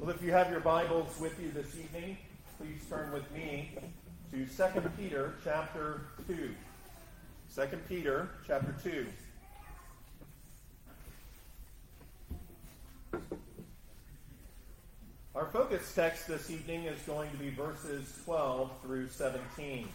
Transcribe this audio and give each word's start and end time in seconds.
Well, 0.00 0.10
if 0.10 0.22
you 0.22 0.32
have 0.32 0.50
your 0.50 0.60
Bibles 0.60 1.18
with 1.18 1.38
you 1.40 1.50
this 1.50 1.76
evening, 1.76 2.16
please 2.58 2.80
turn 2.88 3.12
with 3.12 3.30
me 3.32 3.76
to 4.30 4.46
2 4.46 4.80
Peter 4.96 5.34
chapter 5.42 6.02
2. 6.26 6.50
2 7.54 7.62
Peter 7.88 8.28
chapter 8.46 8.74
2. 8.82 9.06
Our 15.34 15.46
focus 15.46 15.92
text 15.94 16.28
this 16.28 16.50
evening 16.50 16.84
is 16.84 17.00
going 17.02 17.30
to 17.30 17.36
be 17.36 17.50
verses 17.50 18.12
12 18.24 18.70
through 18.82 19.08
17. 19.08 19.88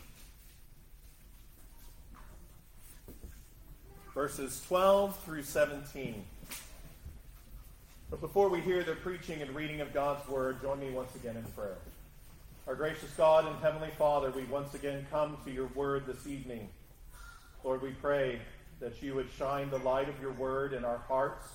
Verses 4.14 4.62
12 4.68 5.20
through 5.20 5.44
17. 5.44 6.26
But 8.10 8.22
before 8.22 8.50
we 8.50 8.60
hear 8.62 8.84
the 8.84 8.96
preaching 8.96 9.44
and 9.44 9.54
reading 9.54 9.82
of 9.82 9.94
God's 9.94 10.28
word, 10.28 10.64
join 10.64 10.80
me 10.80 10.90
once 10.90 11.14
again 11.14 11.38
in 11.38 11.44
prayer. 11.52 11.78
Our 12.66 12.74
gracious 12.74 13.12
God 13.16 13.46
and 13.46 13.56
Heavenly 13.58 13.92
Father, 14.00 14.32
we 14.32 14.46
once 14.46 14.74
again 14.74 15.06
come 15.12 15.38
to 15.46 15.52
your 15.52 15.68
word 15.76 16.08
this 16.08 16.26
evening. 16.26 16.70
Lord, 17.64 17.84
we 17.84 17.92
pray 17.92 18.42
that 18.80 19.04
you 19.04 19.14
would 19.14 19.28
shine 19.38 19.70
the 19.70 19.78
light 19.78 20.10
of 20.10 20.20
your 20.20 20.32
word 20.32 20.74
in 20.74 20.86
our 20.86 20.98
hearts. 20.98 21.46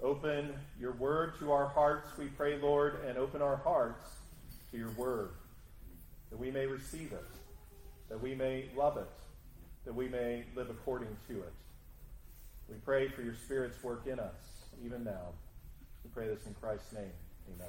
Open 0.00 0.54
your 0.78 0.92
word 0.92 1.36
to 1.40 1.50
our 1.50 1.66
hearts, 1.66 2.16
we 2.16 2.26
pray, 2.26 2.56
Lord, 2.56 3.04
and 3.04 3.18
open 3.18 3.42
our 3.42 3.56
hearts 3.56 4.08
to 4.70 4.78
your 4.78 4.90
word, 4.92 5.30
that 6.30 6.38
we 6.38 6.52
may 6.52 6.66
receive 6.66 7.12
it, 7.12 7.26
that 8.08 8.22
we 8.22 8.36
may 8.36 8.66
love 8.76 8.98
it, 8.98 9.10
that 9.84 9.94
we 9.94 10.06
may 10.06 10.44
live 10.54 10.70
according 10.70 11.16
to 11.26 11.38
it. 11.38 11.52
We 12.68 12.76
pray 12.84 13.08
for 13.08 13.22
your 13.22 13.34
Spirit's 13.34 13.82
work 13.82 14.06
in 14.06 14.20
us 14.20 14.59
even 14.84 15.04
now. 15.04 15.32
We 16.04 16.10
pray 16.10 16.28
this 16.28 16.46
in 16.46 16.54
Christ's 16.54 16.92
name. 16.92 17.12
Amen. 17.54 17.68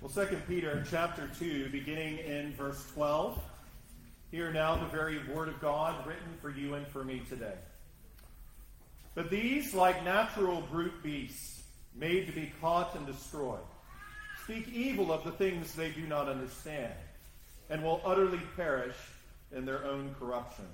Well, 0.00 0.10
Second 0.10 0.46
Peter 0.46 0.84
chapter 0.90 1.28
2, 1.38 1.70
beginning 1.70 2.18
in 2.18 2.52
verse 2.54 2.84
12. 2.94 3.40
Hear 4.30 4.52
now 4.52 4.76
the 4.76 4.86
very 4.86 5.20
word 5.32 5.48
of 5.48 5.60
God 5.60 6.06
written 6.06 6.36
for 6.40 6.50
you 6.50 6.74
and 6.74 6.86
for 6.86 7.02
me 7.02 7.22
today. 7.28 7.56
But 9.14 9.30
these, 9.30 9.74
like 9.74 10.04
natural 10.04 10.62
brute 10.70 11.02
beasts, 11.02 11.62
made 11.94 12.26
to 12.26 12.32
be 12.32 12.52
caught 12.60 12.94
and 12.94 13.06
destroyed, 13.06 13.58
speak 14.44 14.68
evil 14.68 15.12
of 15.12 15.24
the 15.24 15.32
things 15.32 15.74
they 15.74 15.90
do 15.90 16.06
not 16.06 16.28
understand, 16.28 16.92
and 17.70 17.82
will 17.82 18.00
utterly 18.04 18.40
perish 18.54 18.94
in 19.52 19.64
their 19.64 19.84
own 19.84 20.14
corruption, 20.18 20.66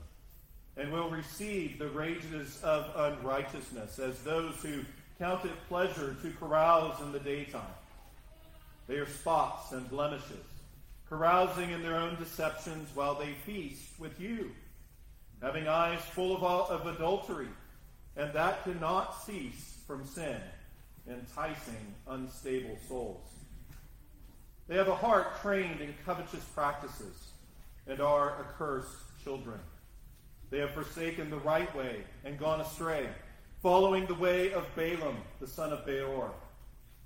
and 0.77 0.93
will 0.93 1.11
receive 1.11 1.79
the 1.79 1.91
wages 1.91 2.61
of 2.63 2.91
unrighteousness 2.97 3.99
as 3.99 4.19
those 4.21 4.57
who 4.57 4.81
count 5.19 5.45
it 5.45 5.69
pleasure 5.69 6.17
to 6.23 6.31
carouse 6.33 7.01
in 7.01 7.13
the 7.13 7.21
daytime. 7.21 7.63
They 8.87 8.97
are 8.97 9.07
spots 9.07 9.73
and 9.73 9.89
blemishes, 9.89 10.45
carousing 11.09 11.71
in 11.71 11.83
their 11.83 11.97
own 11.97 12.17
deceptions 12.17 12.89
while 12.95 13.15
they 13.15 13.33
feast 13.47 13.99
with 13.99 14.21
you, 14.21 14.51
having 15.41 15.69
eyes 15.69 16.01
full 16.01 16.37
of, 16.37 16.43
of 16.43 16.87
adultery, 16.87 17.49
and 18.17 18.33
that 18.33 18.65
cannot 18.65 19.25
cease 19.25 19.79
from 19.87 20.05
sin, 20.05 20.41
enticing 21.09 21.95
unstable 22.09 22.77
souls. 22.89 23.31
They 24.67 24.77
have 24.77 24.89
a 24.89 24.97
heart 24.97 25.41
trained 25.43 25.81
in 25.81 25.95
covetous 26.05 26.45
practices 26.55 27.34
and 27.87 28.01
are 28.01 28.41
accursed 28.41 28.97
children. 29.23 29.59
They 30.51 30.59
have 30.59 30.71
forsaken 30.71 31.31
the 31.31 31.39
right 31.39 31.75
way 31.77 32.05
and 32.25 32.39
gone 32.39 32.61
astray, 32.61 33.09
following 33.63 34.07
the 34.07 34.15
way 34.15 34.53
of 34.53 34.67
Balaam, 34.77 35.17
the 35.41 35.47
son 35.47 35.73
of 35.73 35.85
Beor, 35.85 36.31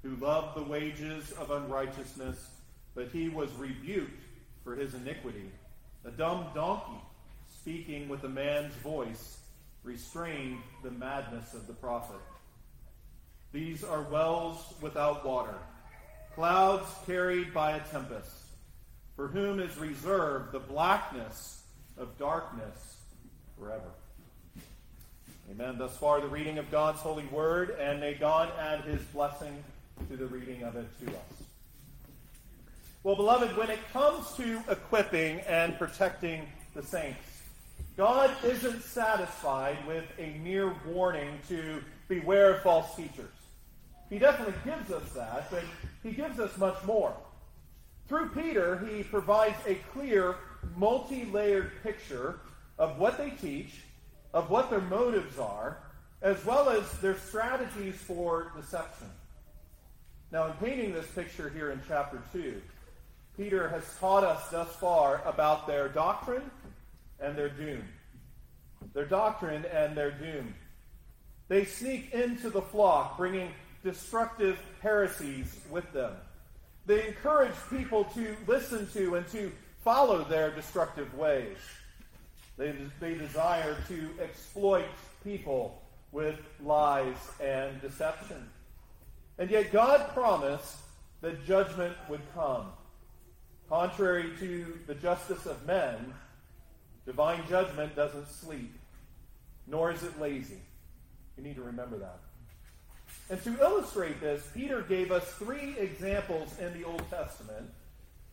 who 0.02 0.16
loved 0.16 0.56
the 0.56 0.62
wages 0.62 1.32
of 1.32 1.50
unrighteousness, 1.50 2.50
but 2.94 3.08
he 3.08 3.28
was 3.28 3.52
rebuked 3.54 4.22
for 4.64 4.74
his 4.76 4.94
iniquity. 4.94 5.50
A 6.04 6.10
dumb 6.10 6.46
donkey, 6.54 7.00
speaking 7.60 8.08
with 8.08 8.24
a 8.24 8.28
man's 8.28 8.74
voice, 8.74 9.38
restrained 9.82 10.60
the 10.82 10.90
madness 10.90 11.54
of 11.54 11.66
the 11.66 11.72
prophet. 11.72 12.20
These 13.52 13.82
are 13.82 14.02
wells 14.02 14.74
without 14.80 15.24
water, 15.24 15.54
clouds 16.34 16.88
carried 17.06 17.54
by 17.54 17.72
a 17.72 17.80
tempest 17.80 18.37
for 19.18 19.26
whom 19.26 19.58
is 19.58 19.76
reserved 19.76 20.52
the 20.52 20.60
blackness 20.60 21.64
of 21.96 22.16
darkness 22.18 22.98
forever. 23.58 23.90
Amen. 25.50 25.76
Thus 25.76 25.96
far, 25.96 26.20
the 26.20 26.28
reading 26.28 26.58
of 26.58 26.70
God's 26.70 27.00
holy 27.00 27.24
word, 27.24 27.70
and 27.80 27.98
may 27.98 28.14
God 28.14 28.52
add 28.60 28.82
his 28.82 29.02
blessing 29.06 29.64
to 30.08 30.16
the 30.16 30.26
reading 30.26 30.62
of 30.62 30.76
it 30.76 30.86
to 31.00 31.10
us. 31.10 31.42
Well, 33.02 33.16
beloved, 33.16 33.56
when 33.56 33.70
it 33.70 33.80
comes 33.92 34.34
to 34.36 34.62
equipping 34.70 35.40
and 35.40 35.76
protecting 35.76 36.46
the 36.76 36.84
saints, 36.84 37.42
God 37.96 38.30
isn't 38.44 38.84
satisfied 38.84 39.84
with 39.84 40.04
a 40.20 40.38
mere 40.44 40.76
warning 40.86 41.40
to 41.48 41.82
beware 42.06 42.54
of 42.54 42.62
false 42.62 42.94
teachers. 42.94 43.34
He 44.10 44.20
definitely 44.20 44.54
gives 44.64 44.92
us 44.92 45.10
that, 45.14 45.50
but 45.50 45.64
he 46.04 46.12
gives 46.12 46.38
us 46.38 46.56
much 46.56 46.76
more. 46.84 47.16
Through 48.08 48.30
Peter, 48.30 48.78
he 48.90 49.02
provides 49.02 49.58
a 49.66 49.74
clear, 49.92 50.36
multi 50.76 51.26
layered 51.26 51.72
picture 51.82 52.40
of 52.78 52.98
what 52.98 53.18
they 53.18 53.30
teach, 53.30 53.82
of 54.32 54.48
what 54.48 54.70
their 54.70 54.80
motives 54.80 55.38
are, 55.38 55.78
as 56.22 56.42
well 56.44 56.70
as 56.70 56.90
their 57.00 57.18
strategies 57.18 57.96
for 57.96 58.50
deception. 58.56 59.08
Now, 60.32 60.46
in 60.46 60.52
painting 60.54 60.92
this 60.92 61.06
picture 61.08 61.50
here 61.50 61.70
in 61.70 61.80
chapter 61.86 62.20
2, 62.32 62.60
Peter 63.36 63.68
has 63.68 63.84
taught 64.00 64.24
us 64.24 64.48
thus 64.50 64.74
far 64.76 65.22
about 65.26 65.66
their 65.66 65.88
doctrine 65.88 66.50
and 67.20 67.36
their 67.36 67.48
doom. 67.50 67.84
Their 68.94 69.04
doctrine 69.04 69.64
and 69.66 69.96
their 69.96 70.10
doom. 70.10 70.54
They 71.48 71.64
sneak 71.64 72.12
into 72.12 72.50
the 72.50 72.62
flock, 72.62 73.16
bringing 73.16 73.50
destructive 73.84 74.58
heresies 74.80 75.60
with 75.70 75.90
them. 75.92 76.12
They 76.88 77.06
encourage 77.06 77.52
people 77.68 78.04
to 78.14 78.34
listen 78.46 78.88
to 78.94 79.16
and 79.16 79.28
to 79.28 79.52
follow 79.84 80.24
their 80.24 80.50
destructive 80.50 81.12
ways. 81.14 81.58
They, 82.56 82.74
they 82.98 83.12
desire 83.14 83.76
to 83.88 84.08
exploit 84.22 84.86
people 85.22 85.82
with 86.12 86.40
lies 86.64 87.18
and 87.44 87.78
deception. 87.82 88.48
And 89.36 89.50
yet 89.50 89.70
God 89.70 90.14
promised 90.14 90.78
that 91.20 91.46
judgment 91.46 91.94
would 92.08 92.22
come. 92.34 92.68
Contrary 93.68 94.30
to 94.40 94.78
the 94.86 94.94
justice 94.94 95.44
of 95.44 95.66
men, 95.66 96.14
divine 97.04 97.42
judgment 97.50 97.94
doesn't 97.96 98.30
sleep, 98.30 98.72
nor 99.66 99.92
is 99.92 100.02
it 100.02 100.18
lazy. 100.18 100.62
You 101.36 101.42
need 101.44 101.56
to 101.56 101.62
remember 101.62 101.98
that. 101.98 102.18
And 103.30 103.42
to 103.44 103.60
illustrate 103.60 104.20
this, 104.20 104.42
Peter 104.54 104.82
gave 104.82 105.12
us 105.12 105.24
three 105.32 105.76
examples 105.78 106.58
in 106.58 106.72
the 106.78 106.86
Old 106.86 107.02
Testament 107.10 107.70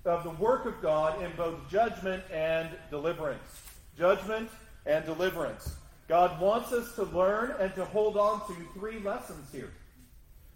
of 0.05 0.23
the 0.23 0.29
work 0.31 0.65
of 0.65 0.81
God 0.81 1.21
in 1.21 1.31
both 1.35 1.69
judgment 1.69 2.23
and 2.31 2.69
deliverance. 2.89 3.61
Judgment 3.97 4.49
and 4.85 5.03
deliverance. 5.05 5.75
God 6.07 6.39
wants 6.39 6.71
us 6.71 6.93
to 6.95 7.03
learn 7.03 7.55
and 7.59 7.73
to 7.75 7.83
hold 7.85 8.15
on 8.15 8.45
to 8.47 8.53
three 8.73 8.99
lessons 8.99 9.51
here. 9.51 9.71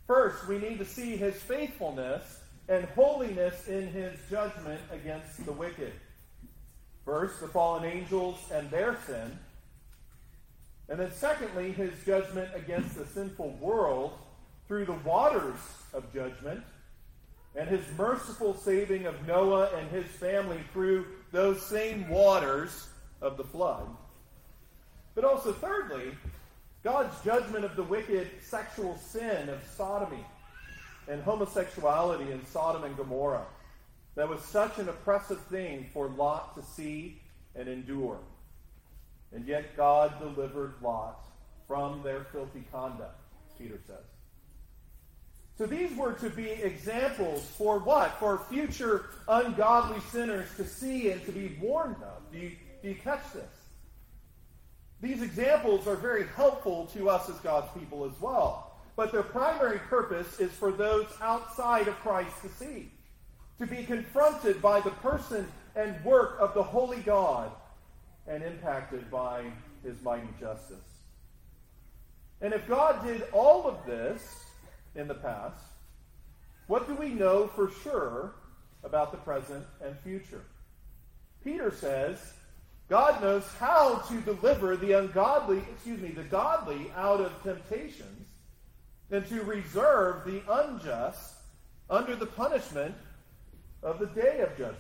First, 0.08 0.48
we 0.48 0.58
need 0.58 0.78
to 0.78 0.86
see 0.86 1.18
his 1.18 1.36
faithfulness 1.36 2.40
and 2.68 2.86
holiness 2.90 3.68
in 3.68 3.88
his 3.88 4.18
judgment 4.30 4.80
against 4.92 5.44
the 5.46 5.52
wicked. 5.52 5.92
First, 7.04 7.42
the 7.42 7.48
fallen 7.48 7.84
angels 7.84 8.38
and 8.54 8.70
their 8.70 8.98
sin. 9.06 9.38
And 10.88 11.00
then, 11.00 11.12
secondly, 11.12 11.72
his 11.72 11.92
judgment 12.06 12.50
against 12.56 12.96
the 12.96 13.06
sinful 13.06 13.58
world 13.60 14.14
through 14.70 14.86
the 14.86 14.94
waters 14.94 15.58
of 15.94 16.14
judgment, 16.14 16.62
and 17.56 17.68
his 17.68 17.82
merciful 17.98 18.54
saving 18.54 19.08
of 19.08 19.28
Noah 19.28 19.72
and 19.76 19.90
his 19.90 20.06
family 20.06 20.60
through 20.72 21.08
those 21.32 21.60
same 21.66 22.08
waters 22.08 22.88
of 23.20 23.36
the 23.36 23.44
flood. 23.44 23.88
But 25.16 25.26
also, 25.26 25.52
thirdly, 25.54 26.16
God's 26.84 27.16
judgment 27.26 27.66
of 27.66 27.76
the 27.76 27.82
wicked 27.82 28.30
sexual 28.44 28.96
sin 28.98 29.50
of 29.50 29.60
sodomy 29.76 30.24
and 31.08 31.20
homosexuality 31.24 32.32
in 32.32 32.46
Sodom 32.46 32.84
and 32.84 32.96
Gomorrah. 32.96 33.48
That 34.14 34.30
was 34.30 34.42
such 34.44 34.78
an 34.78 34.88
oppressive 34.88 35.42
thing 35.46 35.90
for 35.92 36.10
Lot 36.10 36.56
to 36.56 36.62
see 36.62 37.20
and 37.56 37.68
endure. 37.68 38.20
And 39.34 39.48
yet 39.48 39.76
God 39.76 40.14
delivered 40.20 40.76
Lot 40.80 41.26
from 41.68 42.04
their 42.04 42.26
filthy 42.26 42.64
conduct, 42.72 43.20
Peter 43.58 43.80
says. 43.88 44.19
So 45.60 45.66
these 45.66 45.94
were 45.98 46.14
to 46.14 46.30
be 46.30 46.52
examples 46.52 47.46
for 47.58 47.80
what? 47.80 48.18
For 48.18 48.46
future 48.50 49.08
ungodly 49.28 50.00
sinners 50.10 50.48
to 50.56 50.66
see 50.66 51.12
and 51.12 51.22
to 51.26 51.34
be 51.34 51.58
warned 51.60 51.98
of. 51.98 52.32
Do 52.32 52.38
you, 52.40 52.52
do 52.82 52.88
you 52.88 52.96
catch 52.96 53.34
this? 53.34 53.44
These 55.02 55.22
examples 55.22 55.86
are 55.86 55.98
very 55.98 56.26
helpful 56.28 56.86
to 56.94 57.10
us 57.10 57.30
as 57.30 57.36
God's 57.40 57.68
people 57.78 58.06
as 58.06 58.14
well. 58.22 58.78
But 58.96 59.12
their 59.12 59.22
primary 59.22 59.80
purpose 59.80 60.40
is 60.40 60.50
for 60.54 60.72
those 60.72 61.08
outside 61.20 61.90
of 61.90 61.96
Christ 61.96 62.42
to 62.44 62.48
see, 62.48 62.90
to 63.58 63.68
be 63.68 63.84
confronted 63.84 64.62
by 64.62 64.80
the 64.80 64.92
person 64.92 65.46
and 65.76 66.02
work 66.06 66.38
of 66.40 66.54
the 66.54 66.64
holy 66.64 67.02
God 67.02 67.52
and 68.30 68.44
impacted 68.44 69.12
by 69.12 69.44
his 69.84 70.02
mighty 70.04 70.30
justice. 70.40 70.78
And 72.40 72.54
if 72.54 72.66
God 72.66 73.06
did 73.06 73.24
all 73.34 73.68
of 73.68 73.86
this 73.86 74.46
in 74.96 75.08
the 75.08 75.14
past, 75.16 75.64
what 76.68 76.88
do 76.88 76.96
we 76.96 77.10
know 77.10 77.48
for 77.48 77.72
sure 77.84 78.36
about 78.84 79.12
the 79.12 79.18
present 79.18 79.66
and 79.84 79.98
future? 80.00 80.44
Peter 81.44 81.72
says 81.72 82.34
God 82.90 83.22
knows 83.22 83.46
how 83.60 84.00
to 84.10 84.22
deliver 84.22 84.76
the 84.76 84.94
ungodly, 84.94 85.60
excuse 85.74 86.02
me, 86.02 86.10
the 86.10 86.24
godly 86.24 86.92
out 86.96 87.22
of 87.22 87.44
temptations 87.44 88.28
and 89.12 89.26
to 89.28 89.44
reserve 89.44 90.26
the 90.26 90.42
unjust 90.50 91.36
under 91.90 92.16
the 92.16 92.26
punishment 92.26 92.96
of 93.82 94.00
the 94.00 94.08
day 94.08 94.40
of 94.40 94.50
judgment. 94.58 94.78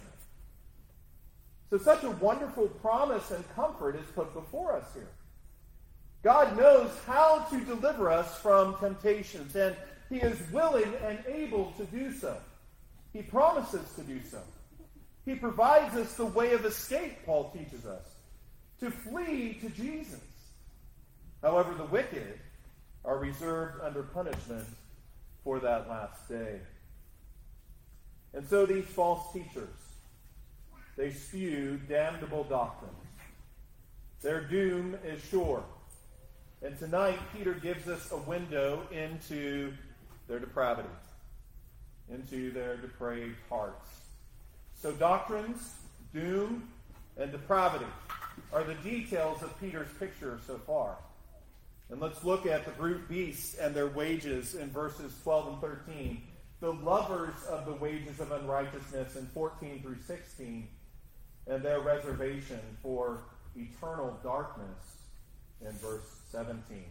So, 1.69 1.77
such 1.77 2.03
a 2.03 2.09
wonderful 2.11 2.67
promise 2.67 3.29
and 3.31 3.43
comfort 3.55 3.95
is 3.95 4.05
put 4.15 4.33
before 4.33 4.75
us 4.75 4.85
here. 4.93 5.09
God 6.23 6.57
knows 6.57 6.91
how 7.05 7.45
to 7.51 7.59
deliver 7.61 8.11
us 8.11 8.37
from 8.39 8.75
temptations, 8.77 9.55
and 9.55 9.75
He 10.09 10.17
is 10.17 10.37
willing 10.51 10.91
and 11.03 11.19
able 11.27 11.71
to 11.77 11.85
do 11.85 12.11
so. 12.11 12.35
He 13.13 13.21
promises 13.21 13.93
to 13.95 14.01
do 14.01 14.19
so. 14.29 14.41
He 15.25 15.35
provides 15.35 15.95
us 15.95 16.15
the 16.15 16.25
way 16.25 16.53
of 16.53 16.65
escape, 16.65 17.25
Paul 17.25 17.51
teaches 17.51 17.85
us, 17.85 18.03
to 18.79 18.89
flee 18.89 19.59
to 19.61 19.69
Jesus. 19.69 20.19
However, 21.41 21.73
the 21.75 21.85
wicked 21.85 22.39
are 23.05 23.17
reserved 23.17 23.81
under 23.83 24.03
punishment 24.03 24.65
for 25.43 25.59
that 25.59 25.87
last 25.87 26.27
day. 26.27 26.59
And 28.33 28.47
so 28.47 28.65
these 28.65 28.85
false 28.85 29.31
teachers, 29.33 29.69
they 30.97 31.11
spew 31.11 31.79
damnable 31.87 32.43
doctrines. 32.43 32.93
Their 34.21 34.41
doom 34.41 34.97
is 35.05 35.23
sure. 35.25 35.63
And 36.61 36.77
tonight, 36.77 37.19
Peter 37.35 37.53
gives 37.53 37.87
us 37.87 38.11
a 38.11 38.17
window 38.17 38.81
into 38.91 39.73
their 40.29 40.39
depravity, 40.39 40.87
into 42.13 42.51
their 42.51 42.77
depraved 42.77 43.35
hearts. 43.49 43.89
So, 44.81 44.93
doctrines, 44.93 45.73
doom, 46.13 46.69
and 47.17 47.31
depravity 47.31 47.87
are 48.53 48.63
the 48.63 48.75
details 48.75 49.41
of 49.43 49.59
Peter's 49.59 49.89
picture 49.99 50.39
so 50.47 50.57
far. 50.59 50.95
And 51.89 51.99
let's 51.99 52.23
look 52.23 52.45
at 52.45 52.65
the 52.65 52.71
brute 52.71 53.09
beasts 53.09 53.57
and 53.57 53.75
their 53.75 53.87
wages 53.87 54.53
in 54.53 54.69
verses 54.69 55.11
12 55.23 55.47
and 55.47 55.61
13. 55.61 56.21
The 56.61 56.73
lovers 56.73 57.35
of 57.49 57.65
the 57.65 57.73
wages 57.73 58.19
of 58.19 58.31
unrighteousness 58.31 59.15
in 59.15 59.25
14 59.27 59.81
through 59.81 59.97
16, 60.05 60.67
and 61.47 61.63
their 61.63 61.79
reservation 61.79 62.59
for 62.83 63.23
eternal 63.55 64.17
darkness 64.23 64.97
in 65.61 65.71
verse 65.71 66.05
17. 66.31 66.85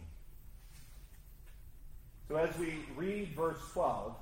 So 2.29 2.35
as 2.35 2.55
we 2.59 2.75
read 2.95 3.29
verse 3.35 3.57
12, 3.73 4.13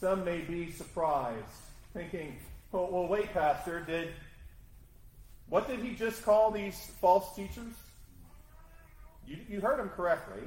some 0.00 0.22
may 0.22 0.42
be 0.42 0.70
surprised, 0.70 1.46
thinking, 1.94 2.36
well, 2.72 2.90
well, 2.92 3.08
wait, 3.08 3.32
Pastor, 3.32 3.80
did 3.80 4.10
what 5.48 5.66
did 5.66 5.80
he 5.80 5.94
just 5.94 6.22
call 6.24 6.50
these 6.50 6.76
false 7.00 7.34
teachers? 7.34 7.72
You, 9.26 9.38
you 9.48 9.60
heard 9.62 9.80
him 9.80 9.88
correctly. 9.88 10.42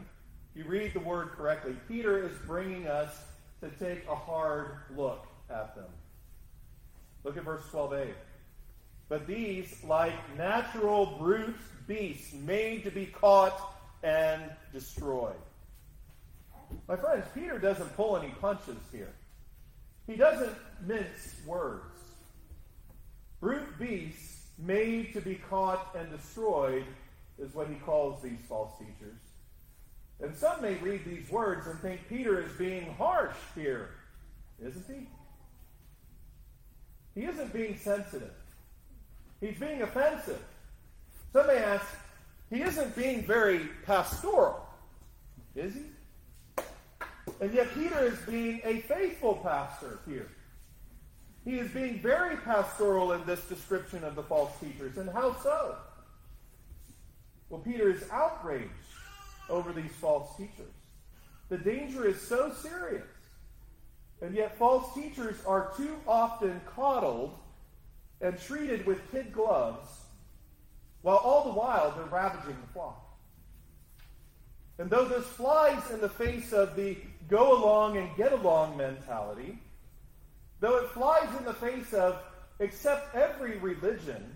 You 0.56 0.64
read 0.66 0.94
the 0.94 1.00
word 1.00 1.32
correctly. 1.32 1.76
Peter 1.88 2.26
is 2.26 2.38
bringing 2.46 2.88
us 2.88 3.12
to 3.62 3.70
take 3.84 4.08
a 4.08 4.16
hard 4.16 4.78
look 4.96 5.26
at 5.50 5.76
them. 5.76 5.90
Look 7.24 7.36
at 7.36 7.44
verse 7.44 7.64
12a. 7.72 8.10
But 9.10 9.26
these, 9.26 9.76
like 9.84 10.14
natural 10.38 11.18
brute 11.20 11.58
beasts, 11.88 12.32
made 12.34 12.84
to 12.84 12.92
be 12.92 13.08
caught 13.08 13.60
and 14.04 14.42
destroyed. 14.72 15.34
My 16.88 16.96
friends, 16.96 17.26
Peter 17.34 17.60
doesn't 17.60 17.96
pull 17.96 18.18
any 18.18 18.30
punches 18.42 18.78
here. 18.92 19.14
He 20.08 20.16
doesn't 20.16 20.56
mince 20.86 21.36
words. 21.46 21.98
Brute 23.40 23.80
beasts 23.80 24.48
made 24.58 25.14
to 25.14 25.22
be 25.22 25.36
caught 25.36 25.96
and 25.98 26.10
destroyed 26.10 26.86
is 27.40 27.54
what 27.54 27.68
he 27.68 27.76
calls 27.76 28.22
these 28.22 28.40
false 28.48 28.72
teachers. 28.78 29.18
And 30.22 30.36
some 30.36 30.62
may 30.62 30.76
read 30.76 31.04
these 31.06 31.30
words 31.30 31.68
and 31.68 31.80
think 31.80 32.08
Peter 32.08 32.42
is 32.42 32.52
being 32.54 32.94
harsh 32.94 33.36
here, 33.56 33.90
isn't 34.64 34.86
he? 34.88 35.08
He 37.20 37.28
isn't 37.28 37.52
being 37.54 37.78
sensitive. 37.78 38.34
He's 39.42 39.60
being 39.60 39.82
offensive. 39.82 40.42
Some 41.34 41.48
may 41.48 41.58
ask, 41.58 41.86
he 42.50 42.62
isn't 42.62 42.96
being 42.96 43.26
very 43.26 43.70
pastoral, 43.86 44.66
is 45.56 45.74
he? 45.74 45.82
And 47.40 47.54
yet 47.54 47.74
Peter 47.74 48.06
is 48.06 48.18
being 48.20 48.62
a 48.64 48.82
faithful 48.82 49.36
pastor 49.36 50.00
here. 50.08 50.30
He 51.46 51.58
is 51.60 51.70
being 51.72 52.00
very 52.00 52.38
pastoral 52.38 53.14
in 53.14 53.26
this 53.26 53.42
description 53.46 54.04
of 54.04 54.16
the 54.16 54.24
false 54.24 54.52
teachers. 54.60 54.98
And 54.98 55.10
how 55.10 55.36
so? 55.42 55.76
Well, 57.50 57.62
Peter 57.62 57.90
is 57.90 58.04
outraged 58.12 58.70
over 59.50 59.74
these 59.74 59.92
false 60.00 60.36
teachers. 60.38 60.74
The 61.50 61.58
danger 61.58 62.08
is 62.08 62.22
so 62.22 62.52
serious. 62.52 63.04
And 64.22 64.34
yet, 64.34 64.58
false 64.58 64.94
teachers 64.96 65.36
are 65.46 65.74
too 65.76 65.96
often 66.08 66.62
coddled 66.66 67.38
and 68.22 68.40
treated 68.40 68.86
with 68.86 69.12
kid 69.12 69.34
gloves, 69.34 69.90
while 71.02 71.18
all 71.18 71.44
the 71.44 71.60
while 71.60 71.92
they're 71.92 72.06
ravaging 72.06 72.56
the 72.66 72.74
flock. 72.74 73.06
And 74.80 74.90
though 74.90 75.06
this 75.06 75.26
flies 75.26 75.92
in 75.92 76.00
the 76.00 76.10
face 76.10 76.54
of 76.54 76.76
the 76.76 76.96
go 77.28 77.58
along 77.58 77.98
and 77.98 78.16
get 78.16 78.34
along 78.34 78.78
mentality, 78.78 79.60
Though 80.64 80.78
it 80.78 80.92
flies 80.92 81.28
in 81.38 81.44
the 81.44 81.54
face 81.54 81.94
of 81.94 82.24
accept 82.62 83.14
every 83.14 83.58
religion 83.58 84.34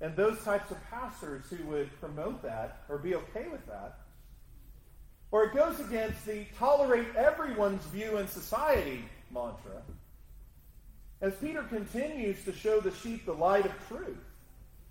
and 0.00 0.16
those 0.16 0.42
types 0.42 0.72
of 0.72 0.90
pastors 0.90 1.44
who 1.48 1.64
would 1.68 1.88
promote 2.00 2.42
that 2.42 2.82
or 2.88 2.98
be 2.98 3.14
okay 3.14 3.46
with 3.46 3.64
that, 3.68 4.00
or 5.30 5.44
it 5.44 5.54
goes 5.54 5.78
against 5.78 6.26
the 6.26 6.46
tolerate 6.58 7.14
everyone's 7.14 7.84
view 7.84 8.16
in 8.16 8.26
society 8.26 9.04
mantra. 9.30 9.82
As 11.20 11.32
Peter 11.36 11.62
continues 11.62 12.42
to 12.42 12.52
show 12.52 12.80
the 12.80 12.90
sheep 12.90 13.24
the 13.24 13.32
light 13.32 13.66
of 13.66 13.72
truth, 13.86 14.18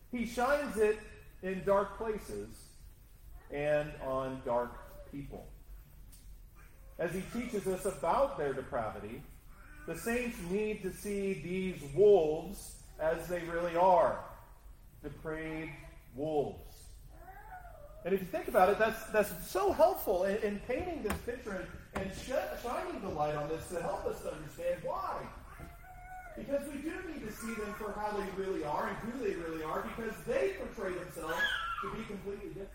he 0.09 0.25
shines 0.25 0.77
it 0.77 0.99
in 1.43 1.65
dark 1.65 1.97
places 1.97 2.47
and 3.51 3.91
on 4.05 4.41
dark 4.45 5.11
people. 5.11 5.45
As 6.97 7.13
he 7.13 7.21
teaches 7.33 7.67
us 7.67 7.85
about 7.85 8.37
their 8.37 8.53
depravity, 8.53 9.21
the 9.87 9.97
saints 9.97 10.37
need 10.49 10.81
to 10.83 10.93
see 10.93 11.33
these 11.33 11.81
wolves 11.93 12.75
as 12.99 13.27
they 13.27 13.41
really 13.41 13.75
are 13.75 14.19
depraved 15.03 15.71
wolves. 16.15 16.59
And 18.05 18.13
if 18.13 18.21
you 18.21 18.27
think 18.27 18.47
about 18.47 18.69
it, 18.69 18.77
that's, 18.77 19.03
that's 19.05 19.31
so 19.49 19.73
helpful 19.73 20.23
in, 20.25 20.37
in 20.37 20.59
painting 20.67 21.01
this 21.03 21.17
picture 21.25 21.67
and, 21.95 22.03
and 22.03 22.11
sh- 22.15 22.63
shining 22.63 23.01
the 23.01 23.09
light 23.09 23.35
on 23.35 23.49
this 23.49 23.67
to 23.69 23.81
help 23.81 24.05
us 24.05 24.23
understand 24.25 24.79
why. 24.83 25.21
Because 26.37 26.61
we 26.67 26.79
do 26.79 26.93
need 27.11 27.25
to 27.25 27.31
see 27.31 27.53
them 27.55 27.73
for 27.77 27.93
how 27.93 28.15
they 28.15 28.27
really 28.41 28.63
are 28.63 28.87
and 28.87 28.97
who 28.97 29.23
they 29.23 29.35
really 29.35 29.63
are, 29.63 29.83
because 29.97 30.13
they 30.27 30.53
portray 30.59 30.93
themselves 30.93 31.41
to 31.81 31.97
be 31.97 32.03
completely 32.03 32.49
different. 32.49 32.69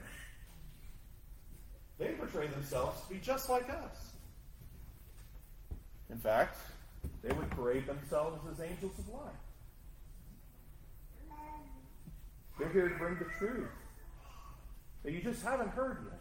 They 1.98 2.08
portray 2.12 2.48
themselves 2.48 3.00
to 3.02 3.14
be 3.14 3.20
just 3.20 3.48
like 3.48 3.68
us. 3.68 4.09
In 6.10 6.18
fact, 6.18 6.58
they 7.22 7.32
would 7.32 7.50
parade 7.50 7.86
themselves 7.86 8.40
as 8.50 8.60
angels 8.60 8.98
of 8.98 9.08
light. 9.08 9.32
They're 12.58 12.68
here 12.68 12.88
to 12.88 12.94
bring 12.96 13.16
the 13.18 13.26
truth 13.38 13.68
that 15.02 15.12
you 15.12 15.22
just 15.22 15.42
haven't 15.42 15.70
heard 15.70 15.98
yet. 16.04 16.20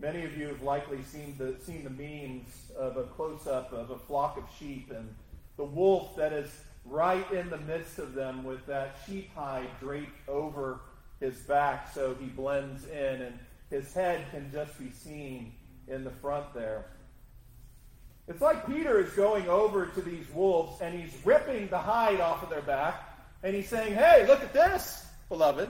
Many 0.00 0.24
of 0.24 0.36
you 0.36 0.48
have 0.48 0.62
likely 0.62 1.02
seen 1.02 1.34
the, 1.38 1.56
seen 1.62 1.84
the 1.84 1.90
memes 1.90 2.72
of 2.76 2.96
a 2.96 3.04
close 3.04 3.46
up 3.46 3.72
of 3.72 3.90
a 3.90 3.98
flock 3.98 4.38
of 4.38 4.44
sheep 4.58 4.90
and 4.90 5.14
the 5.56 5.64
wolf 5.64 6.16
that 6.16 6.32
is 6.32 6.50
right 6.86 7.30
in 7.30 7.50
the 7.50 7.58
midst 7.58 7.98
of 7.98 8.14
them 8.14 8.42
with 8.42 8.64
that 8.66 8.96
sheep 9.06 9.30
hide 9.34 9.68
draped 9.78 10.26
over 10.26 10.80
his 11.20 11.36
back 11.40 11.92
so 11.94 12.16
he 12.18 12.26
blends 12.26 12.86
in 12.86 13.20
and 13.20 13.38
his 13.68 13.92
head 13.92 14.24
can 14.30 14.50
just 14.50 14.76
be 14.78 14.90
seen 14.90 15.52
in 15.86 16.02
the 16.02 16.10
front 16.10 16.52
there. 16.54 16.86
It's 18.30 18.40
like 18.40 18.64
Peter 18.64 19.00
is 19.00 19.12
going 19.14 19.48
over 19.48 19.86
to 19.86 20.00
these 20.00 20.24
wolves 20.32 20.80
and 20.80 20.98
he's 20.98 21.12
ripping 21.26 21.66
the 21.66 21.78
hide 21.78 22.20
off 22.20 22.44
of 22.44 22.48
their 22.48 22.62
back 22.62 23.02
and 23.42 23.56
he's 23.56 23.68
saying, 23.68 23.92
Hey, 23.92 24.24
look 24.28 24.40
at 24.40 24.52
this. 24.52 25.04
beloved. 25.28 25.68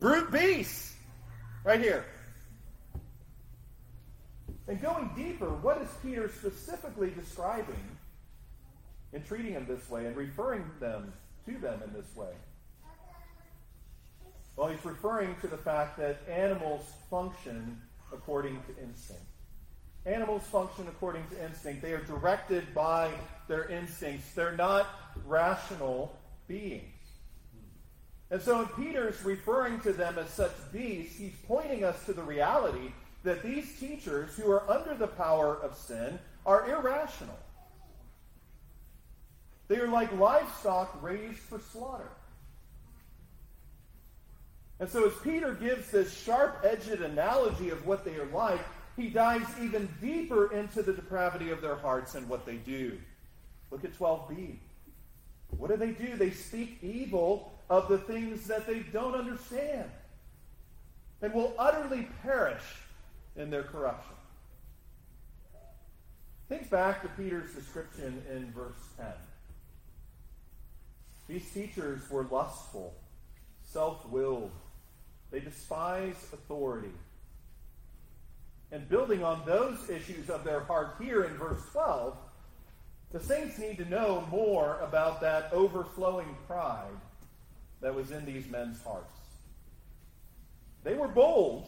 Brute 0.00 0.32
beasts. 0.32 0.94
Right 1.62 1.80
here. 1.80 2.04
And 4.66 4.82
going 4.82 5.10
deeper, 5.14 5.48
what 5.48 5.80
is 5.80 5.88
Peter 6.02 6.28
specifically 6.28 7.10
describing 7.10 7.96
in 9.12 9.22
treating 9.22 9.54
them 9.54 9.66
this 9.68 9.88
way 9.88 10.06
and 10.06 10.16
referring 10.16 10.64
them 10.80 11.12
to 11.46 11.56
them 11.58 11.80
in 11.84 11.92
this 11.92 12.16
way? 12.16 12.32
Well, 14.56 14.68
he's 14.68 14.84
referring 14.84 15.36
to 15.40 15.46
the 15.46 15.56
fact 15.56 15.98
that 15.98 16.20
animals 16.28 16.84
function 17.08 17.80
according 18.12 18.56
to 18.56 18.82
instinct. 18.82 19.29
Animals 20.06 20.42
function 20.44 20.86
according 20.88 21.24
to 21.28 21.44
instinct. 21.44 21.82
They 21.82 21.92
are 21.92 22.02
directed 22.04 22.74
by 22.74 23.10
their 23.48 23.68
instincts. 23.68 24.32
They're 24.32 24.56
not 24.56 24.86
rational 25.26 26.16
beings. 26.48 26.84
And 28.30 28.40
so, 28.40 28.58
when 28.58 28.66
Peter's 28.86 29.22
referring 29.24 29.80
to 29.80 29.92
them 29.92 30.16
as 30.18 30.30
such 30.30 30.52
beasts, 30.72 31.18
he's 31.18 31.34
pointing 31.46 31.84
us 31.84 32.04
to 32.06 32.12
the 32.12 32.22
reality 32.22 32.92
that 33.24 33.42
these 33.42 33.78
teachers 33.78 34.34
who 34.36 34.50
are 34.50 34.68
under 34.70 34.94
the 34.94 35.08
power 35.08 35.56
of 35.56 35.76
sin 35.76 36.18
are 36.46 36.70
irrational. 36.70 37.38
They 39.68 39.76
are 39.76 39.88
like 39.88 40.16
livestock 40.16 40.96
raised 41.02 41.38
for 41.38 41.60
slaughter. 41.72 42.10
And 44.78 44.88
so, 44.88 45.06
as 45.06 45.12
Peter 45.22 45.54
gives 45.54 45.90
this 45.90 46.16
sharp 46.22 46.64
edged 46.64 46.88
analogy 46.88 47.68
of 47.68 47.84
what 47.84 48.04
they 48.04 48.14
are 48.14 48.26
like, 48.26 48.64
he 49.00 49.08
dives 49.08 49.48
even 49.60 49.88
deeper 50.00 50.52
into 50.52 50.82
the 50.82 50.92
depravity 50.92 51.50
of 51.50 51.60
their 51.60 51.76
hearts 51.76 52.14
and 52.14 52.28
what 52.28 52.44
they 52.46 52.56
do. 52.56 52.98
Look 53.70 53.84
at 53.84 53.96
12b. 53.98 54.56
What 55.50 55.70
do 55.70 55.76
they 55.76 55.92
do? 55.92 56.16
They 56.16 56.30
speak 56.30 56.78
evil 56.82 57.52
of 57.68 57.88
the 57.88 57.98
things 57.98 58.46
that 58.46 58.66
they 58.66 58.80
don't 58.80 59.14
understand 59.14 59.90
and 61.22 61.32
will 61.34 61.54
utterly 61.58 62.08
perish 62.22 62.62
in 63.36 63.50
their 63.50 63.62
corruption. 63.62 64.14
Think 66.48 66.68
back 66.68 67.02
to 67.02 67.08
Peter's 67.08 67.54
description 67.54 68.22
in 68.30 68.52
verse 68.52 68.78
10. 68.96 69.06
These 71.28 71.48
teachers 71.52 72.00
were 72.10 72.24
lustful, 72.24 72.92
self 73.62 74.04
willed, 74.08 74.50
they 75.30 75.38
despise 75.38 76.16
authority. 76.32 76.90
And 78.72 78.88
building 78.88 79.24
on 79.24 79.42
those 79.46 79.90
issues 79.90 80.30
of 80.30 80.44
their 80.44 80.60
heart 80.60 80.96
here 81.00 81.24
in 81.24 81.36
verse 81.36 81.60
12, 81.72 82.16
the 83.12 83.20
saints 83.20 83.58
need 83.58 83.76
to 83.78 83.84
know 83.86 84.26
more 84.30 84.78
about 84.80 85.20
that 85.20 85.52
overflowing 85.52 86.36
pride 86.46 86.86
that 87.80 87.94
was 87.94 88.12
in 88.12 88.24
these 88.24 88.48
men's 88.48 88.80
hearts. 88.82 89.12
They 90.84 90.94
were 90.94 91.08
bold, 91.08 91.66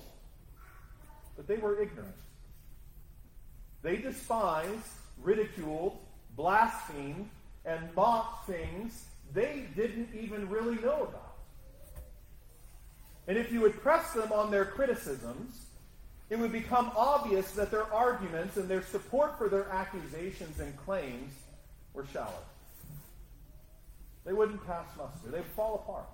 but 1.37 1.49
they 1.49 1.56
were 1.56 1.82
ignorant. 1.82 2.14
They 3.82 3.97
despised, 3.97 4.87
ridiculed, 5.21 5.99
blasphemed, 6.37 7.28
and 7.64 7.94
mocked 7.97 8.47
things 8.47 9.04
they 9.35 9.64
didn't 9.75 10.09
even 10.14 10.49
really 10.49 10.76
know 10.76 11.02
about. 11.02 11.37
And 13.26 13.38
if 13.38 13.52
you 13.52 13.61
would 13.61 13.80
press 13.80 14.12
them 14.12 14.32
on 14.32 14.50
their 14.50 14.64
criticisms, 14.64 15.66
it 16.32 16.38
would 16.38 16.50
become 16.50 16.90
obvious 16.96 17.50
that 17.50 17.70
their 17.70 17.92
arguments 17.92 18.56
and 18.56 18.66
their 18.66 18.82
support 18.82 19.36
for 19.36 19.50
their 19.50 19.68
accusations 19.68 20.60
and 20.60 20.74
claims 20.78 21.34
were 21.92 22.06
shallow. 22.10 22.32
They 24.24 24.32
wouldn't 24.32 24.66
pass 24.66 24.86
muster, 24.96 25.28
they'd 25.30 25.44
fall 25.54 25.84
apart. 25.86 26.06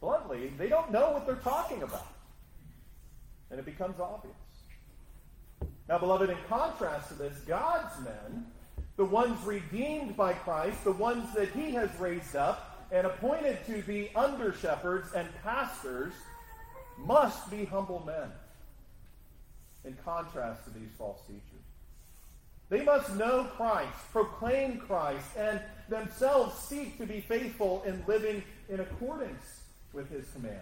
Bluntly, 0.00 0.52
they 0.58 0.68
don't 0.68 0.92
know 0.92 1.10
what 1.10 1.26
they're 1.26 1.34
talking 1.34 1.82
about. 1.82 2.06
And 3.50 3.58
it 3.58 3.66
becomes 3.66 3.98
obvious. 3.98 4.36
Now, 5.88 5.98
beloved, 5.98 6.30
in 6.30 6.38
contrast 6.48 7.08
to 7.08 7.14
this, 7.14 7.36
God's 7.48 7.98
men, 8.04 8.46
the 8.96 9.04
ones 9.04 9.44
redeemed 9.44 10.16
by 10.16 10.34
Christ, 10.34 10.84
the 10.84 10.92
ones 10.92 11.34
that 11.34 11.48
He 11.48 11.72
has 11.72 11.90
raised 11.98 12.36
up, 12.36 12.86
and 12.92 13.08
appointed 13.08 13.58
to 13.66 13.82
be 13.82 14.12
under 14.14 14.54
shepherds 14.54 15.14
and 15.14 15.26
pastors 15.42 16.12
must 17.06 17.50
be 17.50 17.64
humble 17.64 18.02
men, 18.06 18.30
in 19.84 19.96
contrast 20.04 20.64
to 20.64 20.70
these 20.70 20.90
false 20.98 21.20
teachers. 21.26 21.42
They 22.68 22.84
must 22.84 23.16
know 23.16 23.44
Christ, 23.56 23.92
proclaim 24.12 24.78
Christ, 24.78 25.26
and 25.36 25.60
themselves 25.88 26.56
seek 26.56 26.98
to 26.98 27.06
be 27.06 27.20
faithful 27.20 27.82
in 27.84 28.02
living 28.06 28.42
in 28.68 28.80
accordance 28.80 29.62
with 29.92 30.08
his 30.08 30.24
commands. 30.32 30.60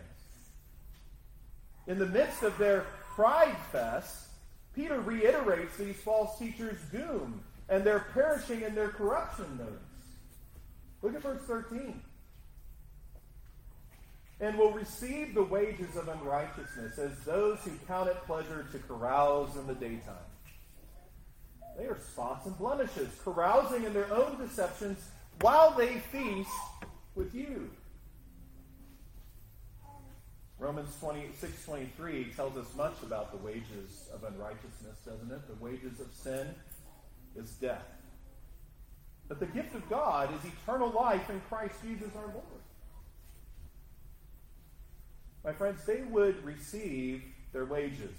In 1.87 1.99
the 1.99 2.07
midst 2.07 2.43
of 2.43 2.57
their 2.57 2.87
pride 3.15 3.57
fest, 3.73 4.29
Peter 4.75 5.01
reiterates 5.01 5.77
these 5.77 5.97
false 5.97 6.39
teachers' 6.39 6.79
doom 6.91 7.43
and 7.69 7.85
their 7.85 8.01
perishing 8.15 8.63
in 8.63 8.75
their 8.75 8.89
corruption 8.89 9.59
notice. 9.59 9.75
Look 11.03 11.15
at 11.15 11.23
verse 11.23 11.43
13 11.47 12.01
and 14.41 14.57
will 14.57 14.73
receive 14.73 15.35
the 15.35 15.43
wages 15.43 15.97
of 15.97 16.09
unrighteousness 16.09 16.99
as 16.99 17.19
those 17.25 17.59
who 17.61 17.73
count 17.87 18.09
it 18.09 18.17
pleasure 18.27 18.67
to 18.71 18.79
carouse 18.79 19.57
in 19.57 19.67
the 19.67 19.75
daytime. 19.75 20.15
They 21.77 21.87
are 21.87 21.99
spots 22.13 22.47
and 22.47 22.57
blemishes, 22.59 23.09
carousing 23.25 23.85
in 23.85 23.93
their 23.93 24.13
own 24.13 24.39
deceptions 24.39 24.99
while 25.41 25.73
they 25.73 25.99
feast 26.13 26.51
with 27.15 27.35
you. 27.35 27.71
Romans 30.59 30.93
26 30.99 31.65
23 31.65 32.33
tells 32.35 32.57
us 32.57 32.67
much 32.77 32.95
about 33.05 33.31
the 33.31 33.39
wages 33.39 34.09
of 34.13 34.25
unrighteousness, 34.25 34.99
doesn't 35.07 35.31
it? 35.31 35.47
The 35.47 35.65
wages 35.65 36.01
of 36.01 36.09
sin 36.13 36.49
is 37.37 37.51
death. 37.53 37.85
But 39.29 39.39
the 39.39 39.47
gift 39.47 39.75
of 39.77 39.89
God 39.89 40.31
is 40.35 40.51
eternal 40.51 40.91
life 40.91 41.31
in 41.31 41.41
Christ 41.49 41.75
Jesus 41.85 42.09
our 42.17 42.27
Lord 42.27 42.58
my 45.45 45.53
friends, 45.53 45.85
they 45.87 46.03
would 46.03 46.45
receive 46.45 47.23
their 47.53 47.65
wages. 47.65 48.17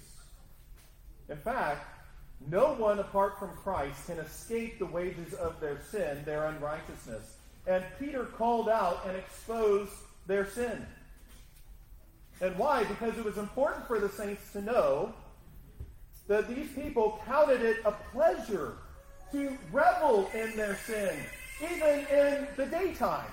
In 1.28 1.36
fact, 1.36 1.86
no 2.48 2.74
one 2.74 2.98
apart 2.98 3.38
from 3.38 3.50
Christ 3.50 4.06
can 4.06 4.18
escape 4.18 4.78
the 4.78 4.86
wages 4.86 5.34
of 5.34 5.60
their 5.60 5.80
sin, 5.90 6.22
their 6.24 6.46
unrighteousness. 6.46 7.36
And 7.66 7.84
Peter 7.98 8.24
called 8.24 8.68
out 8.68 9.04
and 9.06 9.16
exposed 9.16 9.92
their 10.26 10.46
sin. 10.46 10.86
And 12.40 12.56
why? 12.56 12.84
Because 12.84 13.18
it 13.18 13.24
was 13.24 13.36
important 13.36 13.86
for 13.86 13.98
the 13.98 14.08
saints 14.08 14.50
to 14.52 14.62
know 14.62 15.12
that 16.26 16.48
these 16.48 16.70
people 16.72 17.20
counted 17.26 17.60
it 17.60 17.78
a 17.84 17.92
pleasure 18.12 18.74
to 19.32 19.58
revel 19.70 20.30
in 20.32 20.56
their 20.56 20.76
sin, 20.76 21.14
even 21.62 22.06
in 22.06 22.46
the 22.56 22.66
daytime. 22.66 23.30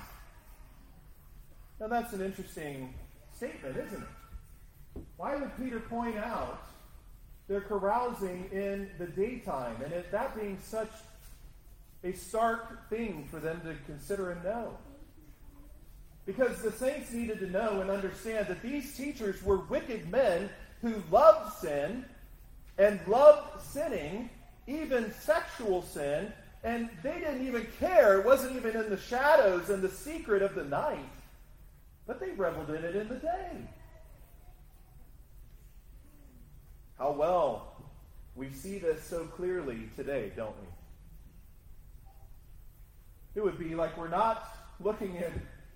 Now, 1.79 1.87
that's 1.87 2.13
an 2.13 2.21
interesting 2.21 2.93
statement, 3.37 3.77
isn't 3.77 4.01
it? 4.01 5.03
Why 5.17 5.35
would 5.35 5.55
Peter 5.57 5.79
point 5.79 6.17
out 6.17 6.63
they're 7.47 7.61
carousing 7.61 8.49
in 8.51 8.89
the 8.97 9.05
daytime 9.05 9.75
and 9.83 9.93
that 10.11 10.35
being 10.35 10.57
such 10.61 10.91
a 12.03 12.13
stark 12.13 12.89
thing 12.89 13.27
for 13.29 13.39
them 13.39 13.61
to 13.61 13.75
consider 13.85 14.31
and 14.31 14.43
know? 14.43 14.75
Because 16.25 16.61
the 16.61 16.71
saints 16.71 17.13
needed 17.13 17.39
to 17.39 17.49
know 17.49 17.79
and 17.79 17.89
understand 17.89 18.47
that 18.47 18.61
these 18.61 18.97
teachers 18.97 19.41
were 19.43 19.57
wicked 19.57 20.11
men 20.11 20.49
who 20.81 20.95
loved 21.11 21.53
sin 21.59 22.05
and 22.77 22.99
loved 23.07 23.61
sinning, 23.61 24.29
even 24.65 25.13
sexual 25.13 25.83
sin, 25.83 26.33
and 26.63 26.89
they 27.03 27.19
didn't 27.19 27.47
even 27.47 27.67
care. 27.79 28.19
It 28.19 28.25
wasn't 28.25 28.55
even 28.55 28.75
in 28.75 28.89
the 28.89 28.97
shadows 28.97 29.69
and 29.69 29.81
the 29.81 29.89
secret 29.89 30.41
of 30.41 30.55
the 30.55 30.65
night 30.65 31.05
but 32.07 32.19
they 32.21 32.31
reveled 32.31 32.69
in 32.69 32.83
it 32.83 32.95
in 32.95 33.07
the 33.09 33.15
day. 33.15 33.51
How 36.97 37.11
well 37.11 37.75
we 38.35 38.49
see 38.51 38.79
this 38.79 39.03
so 39.03 39.25
clearly 39.25 39.89
today, 39.95 40.31
don't 40.35 40.55
we? 40.61 40.67
It 43.35 43.43
would 43.43 43.59
be 43.59 43.75
like 43.75 43.95
we're 43.97 44.07
not 44.07 44.55
looking 44.79 45.17
at 45.17 45.31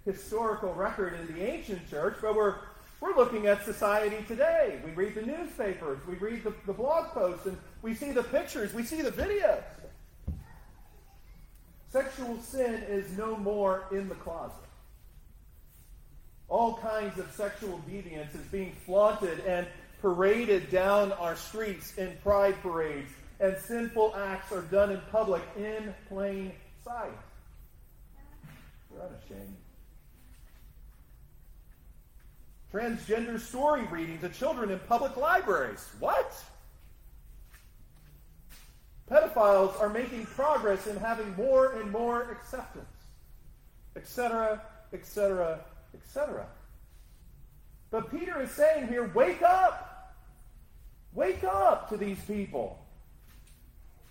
historical 0.06 0.74
record 0.74 1.14
in 1.20 1.36
the 1.36 1.44
ancient 1.44 1.88
church, 1.90 2.16
but 2.22 2.34
we're 2.34 2.56
we're 3.02 3.16
looking 3.16 3.48
at 3.48 3.66
society 3.66 4.24
today. 4.28 4.80
We 4.86 4.92
read 4.92 5.16
the 5.16 5.24
newspapers, 5.24 6.00
we 6.08 6.16
read 6.16 6.44
the, 6.44 6.54
the 6.68 6.74
blog 6.74 7.08
posts, 7.08 7.48
and 7.48 7.58
we 7.82 7.96
see 7.96 8.12
the 8.12 8.22
pictures, 8.22 8.76
we 8.76 8.84
see 8.84 9.02
the 9.02 9.12
videos. 9.12 9.64
Sexual 11.90 12.40
sin 12.42 12.76
is 12.88 13.12
no 13.18 13.36
more 13.36 13.86
in 13.92 14.08
the 14.08 14.16
closet 14.16 14.71
all 16.52 16.78
kinds 16.80 17.18
of 17.18 17.32
sexual 17.32 17.80
deviance 17.90 18.36
is 18.36 18.46
being 18.52 18.74
flaunted 18.86 19.40
and 19.46 19.66
paraded 20.02 20.70
down 20.70 21.14
our 21.14 21.36
streets 21.36 21.98
in 21.98 22.16
pride 22.22 22.56
parades, 22.62 23.10
and 23.40 23.56
sinful 23.58 24.14
acts 24.16 24.52
are 24.52 24.64
done 24.64 24.92
in 24.92 25.00
public 25.12 25.42
in 25.58 25.94
plain 26.10 26.52
sight. 26.84 27.18
We're 28.90 29.02
unashamed. 29.02 29.56
transgender 32.74 33.40
story 33.40 33.86
reading 33.92 34.18
to 34.20 34.30
children 34.30 34.72
in 34.72 34.80
public 34.88 35.18
libraries. 35.18 35.86
What? 36.00 36.34
Pedophiles 39.10 39.78
are 39.82 39.90
making 39.90 40.26
progress 40.26 40.88
in 40.88 40.96
having 40.96 41.36
more 41.36 41.74
and 41.74 41.92
more 41.92 42.32
acceptance, 42.32 42.86
etc., 43.98 44.62
etc., 44.94 45.60
etc. 45.94 46.48
But 47.90 48.10
Peter 48.12 48.42
is 48.42 48.52
saying 48.52 48.88
here, 48.88 49.12
wake 49.14 49.42
up! 49.42 49.88
Wake 51.14 51.44
up 51.44 51.90
to 51.90 51.98
these 51.98 52.20
people. 52.22 52.80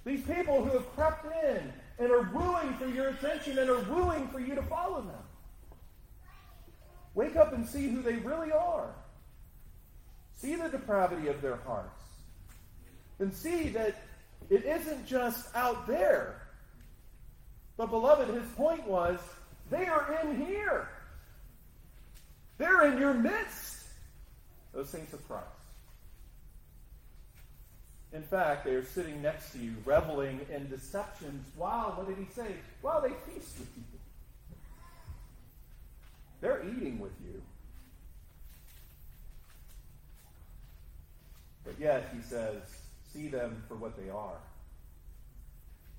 These 0.04 0.22
people 0.22 0.64
who 0.64 0.70
have 0.72 0.94
crept 0.94 1.26
in 1.44 1.72
and 1.98 2.10
are 2.10 2.28
wooing 2.32 2.74
for 2.74 2.86
your 2.86 3.08
attention 3.08 3.58
and 3.58 3.70
are 3.70 3.82
wooing 3.84 4.28
for 4.28 4.40
you 4.40 4.54
to 4.54 4.62
follow 4.62 5.00
them. 5.02 5.22
Wake 7.14 7.36
up 7.36 7.52
and 7.52 7.66
see 7.66 7.88
who 7.88 8.02
they 8.02 8.16
really 8.16 8.52
are. 8.52 8.94
See 10.36 10.54
the 10.54 10.68
depravity 10.68 11.28
of 11.28 11.40
their 11.42 11.56
hearts. 11.56 12.02
And 13.18 13.34
see 13.34 13.68
that 13.70 14.02
it 14.48 14.64
isn't 14.64 15.06
just 15.06 15.54
out 15.54 15.86
there. 15.86 16.42
But, 17.76 17.90
beloved, 17.90 18.28
his 18.28 18.50
point 18.56 18.86
was 18.86 19.18
they 19.70 19.86
are 19.86 20.18
in 20.22 20.44
here. 20.46 20.88
They're 22.60 22.92
in 22.92 22.98
your 22.98 23.14
midst, 23.14 23.84
those 24.74 24.90
saints 24.90 25.14
of 25.14 25.26
Christ. 25.26 25.46
In 28.12 28.22
fact, 28.22 28.66
they 28.66 28.72
are 28.72 28.84
sitting 28.84 29.22
next 29.22 29.52
to 29.52 29.58
you, 29.58 29.72
reveling 29.86 30.40
in 30.54 30.68
deceptions 30.68 31.46
while, 31.56 31.94
what 31.96 32.06
did 32.06 32.18
he 32.18 32.30
say? 32.34 32.54
While 32.82 33.00
they 33.00 33.14
feast 33.32 33.58
with 33.58 33.68
you. 33.74 33.82
They're 36.42 36.62
eating 36.66 36.98
with 36.98 37.12
you. 37.24 37.40
But 41.64 41.80
yet, 41.80 42.12
he 42.14 42.20
says, 42.20 42.60
see 43.10 43.28
them 43.28 43.62
for 43.68 43.76
what 43.76 43.96
they 43.96 44.10
are. 44.10 44.36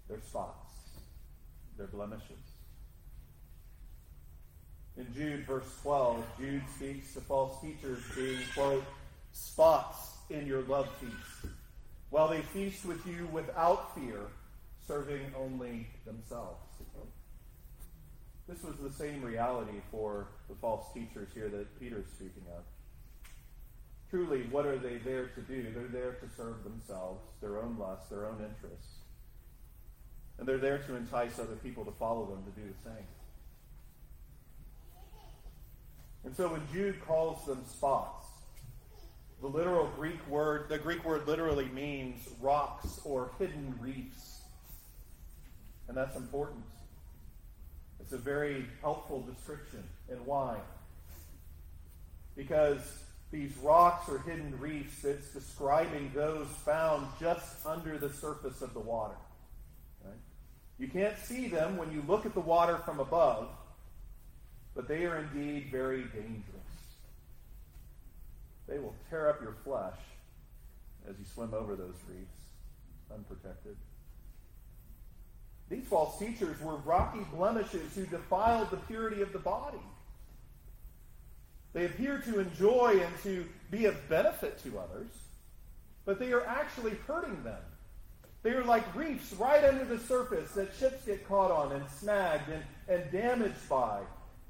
They're 0.07 0.21
spots, 0.21 0.75
they're 1.75 1.87
blemishes. 1.87 2.50
In 4.97 5.13
Jude, 5.13 5.45
verse 5.47 5.63
12, 5.81 6.23
Jude 6.39 6.63
speaks 6.75 7.13
to 7.13 7.21
false 7.21 7.59
teachers 7.61 8.03
being, 8.15 8.39
quote, 8.53 8.83
spots 9.31 10.09
in 10.29 10.45
your 10.45 10.61
love 10.63 10.89
feast, 10.99 11.53
while 12.09 12.27
they 12.27 12.41
feast 12.41 12.85
with 12.85 13.05
you 13.07 13.27
without 13.31 13.95
fear, 13.95 14.19
serving 14.85 15.33
only 15.37 15.87
themselves. 16.05 16.59
This 18.51 18.63
was 18.63 18.75
the 18.77 18.91
same 18.91 19.23
reality 19.23 19.79
for 19.91 20.27
the 20.49 20.55
false 20.55 20.85
teachers 20.93 21.29
here 21.33 21.47
that 21.47 21.79
Peter's 21.79 22.07
speaking 22.15 22.43
of. 22.53 22.63
Truly, 24.09 24.41
what 24.51 24.65
are 24.65 24.77
they 24.77 24.97
there 24.97 25.27
to 25.27 25.41
do? 25.41 25.67
They're 25.73 25.87
there 25.87 26.11
to 26.13 26.27
serve 26.35 26.65
themselves, 26.65 27.21
their 27.39 27.61
own 27.61 27.77
lusts, 27.79 28.09
their 28.09 28.25
own 28.25 28.43
interests. 28.43 28.95
And 30.37 30.45
they're 30.45 30.57
there 30.57 30.79
to 30.79 30.95
entice 30.95 31.39
other 31.39 31.55
people 31.63 31.85
to 31.85 31.91
follow 31.91 32.25
them 32.25 32.43
to 32.43 32.59
do 32.59 32.67
the 32.67 32.89
same. 32.89 33.05
And 36.23 36.35
so 36.35 36.49
when 36.49 36.61
Jude 36.71 37.03
calls 37.05 37.45
them 37.45 37.63
spots, 37.65 38.27
the 39.41 39.47
literal 39.47 39.87
Greek 39.95 40.25
word, 40.27 40.69
the 40.69 40.77
Greek 40.77 41.03
word 41.03 41.27
literally 41.27 41.65
means 41.69 42.27
rocks 42.39 42.99
or 43.03 43.31
hidden 43.39 43.75
reefs. 43.79 44.41
And 45.87 45.97
that's 45.97 46.15
important. 46.15 46.63
It's 47.99 48.13
a 48.13 48.17
very 48.17 48.65
helpful 48.81 49.21
description. 49.21 49.83
And 50.09 50.23
why? 50.25 50.57
Because 52.35 52.79
these 53.31 53.55
rocks 53.57 54.09
or 54.09 54.19
hidden 54.19 54.59
reefs, 54.59 55.03
it's 55.03 55.29
describing 55.29 56.11
those 56.13 56.47
found 56.65 57.07
just 57.19 57.65
under 57.65 57.97
the 57.97 58.09
surface 58.09 58.61
of 58.61 58.73
the 58.73 58.79
water. 58.79 59.15
Right? 60.03 60.13
You 60.77 60.87
can't 60.87 61.17
see 61.17 61.47
them 61.47 61.77
when 61.77 61.91
you 61.91 62.03
look 62.07 62.25
at 62.25 62.33
the 62.33 62.41
water 62.41 62.77
from 62.85 62.99
above, 62.99 63.49
but 64.75 64.87
they 64.87 65.05
are 65.05 65.17
indeed 65.19 65.67
very 65.71 66.03
dangerous. 66.03 66.45
They 68.67 68.79
will 68.79 68.95
tear 69.09 69.29
up 69.29 69.41
your 69.41 69.55
flesh 69.63 69.97
as 71.09 71.15
you 71.19 71.25
swim 71.33 71.53
over 71.53 71.75
those 71.75 71.95
reefs 72.07 72.41
unprotected. 73.13 73.75
These 75.69 75.85
false 75.85 76.19
teachers 76.19 76.59
were 76.61 76.75
rocky 76.77 77.25
blemishes 77.33 77.95
who 77.95 78.05
defiled 78.05 78.71
the 78.71 78.77
purity 78.77 79.21
of 79.21 79.33
the 79.33 79.39
body. 79.39 79.79
They 81.73 81.85
appear 81.85 82.19
to 82.19 82.39
enjoy 82.39 82.99
and 83.01 83.23
to 83.23 83.45
be 83.69 83.85
of 83.85 84.09
benefit 84.09 84.61
to 84.63 84.79
others, 84.79 85.11
but 86.05 86.19
they 86.19 86.33
are 86.33 86.45
actually 86.45 86.97
hurting 87.07 87.43
them. 87.43 87.61
They 88.43 88.51
are 88.51 88.63
like 88.63 88.95
reefs 88.95 89.33
right 89.33 89.63
under 89.63 89.85
the 89.85 89.99
surface 89.99 90.51
that 90.51 90.69
ships 90.77 91.05
get 91.05 91.27
caught 91.27 91.51
on 91.51 91.71
and 91.73 91.89
snagged 91.89 92.49
and, 92.49 92.63
and 92.89 93.11
damaged 93.11 93.69
by, 93.69 94.01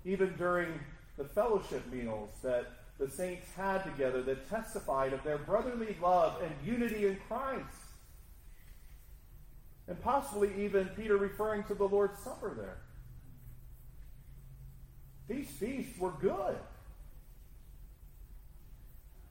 even 0.05 0.35
during 0.37 0.79
the 1.17 1.25
fellowship 1.25 1.85
meals 1.91 2.29
that 2.43 2.65
the 2.97 3.09
saints 3.09 3.47
had 3.55 3.83
together 3.83 4.21
that 4.21 4.49
testified 4.49 5.13
of 5.13 5.23
their 5.23 5.37
brotherly 5.39 5.95
love 6.01 6.41
and 6.41 6.51
unity 6.65 7.07
in 7.07 7.17
Christ. 7.27 7.65
And 9.87 10.01
possibly 10.01 10.51
even 10.59 10.87
Peter 10.95 11.17
referring 11.17 11.63
to 11.65 11.73
the 11.73 11.87
Lord's 11.87 12.19
Supper 12.19 12.53
there. 12.55 12.77
These 15.27 15.49
feasts 15.49 15.97
were 15.99 16.11
good. 16.11 16.57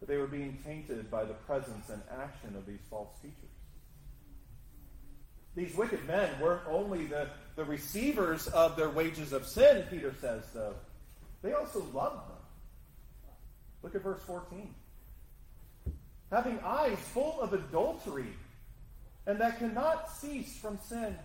But 0.01 0.09
they 0.09 0.17
were 0.17 0.27
being 0.27 0.59
tainted 0.65 1.11
by 1.11 1.25
the 1.25 1.35
presence 1.35 1.91
and 1.91 2.03
action 2.21 2.57
of 2.57 2.67
these 2.67 2.81
false 2.89 3.11
teachers. 3.23 3.37
These 5.57 5.75
wicked 5.77 6.07
men 6.07 6.31
weren't 6.41 6.63
only 6.69 7.07
the, 7.07 7.29
the 7.57 7.65
receivers 7.65 8.47
of 8.49 8.77
their 8.77 8.91
wages 8.91 9.33
of 9.33 9.47
sin, 9.47 9.85
Peter 9.91 10.15
says, 10.21 10.45
though, 10.55 10.75
they 11.43 11.53
also 11.53 11.81
loved 11.93 12.29
them. 12.29 12.37
Look 13.83 13.95
at 13.95 14.03
verse 14.03 14.21
14. 14.27 14.75
Having 16.31 16.61
eyes 16.61 16.99
full 17.13 17.41
of 17.41 17.53
adultery 17.53 18.27
and 19.27 19.39
that 19.39 19.59
cannot 19.59 20.11
cease 20.11 20.57
from 20.59 20.79
sin, 20.79 21.17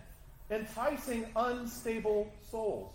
enticing 0.50 1.26
unstable 1.34 2.32
souls. 2.50 2.94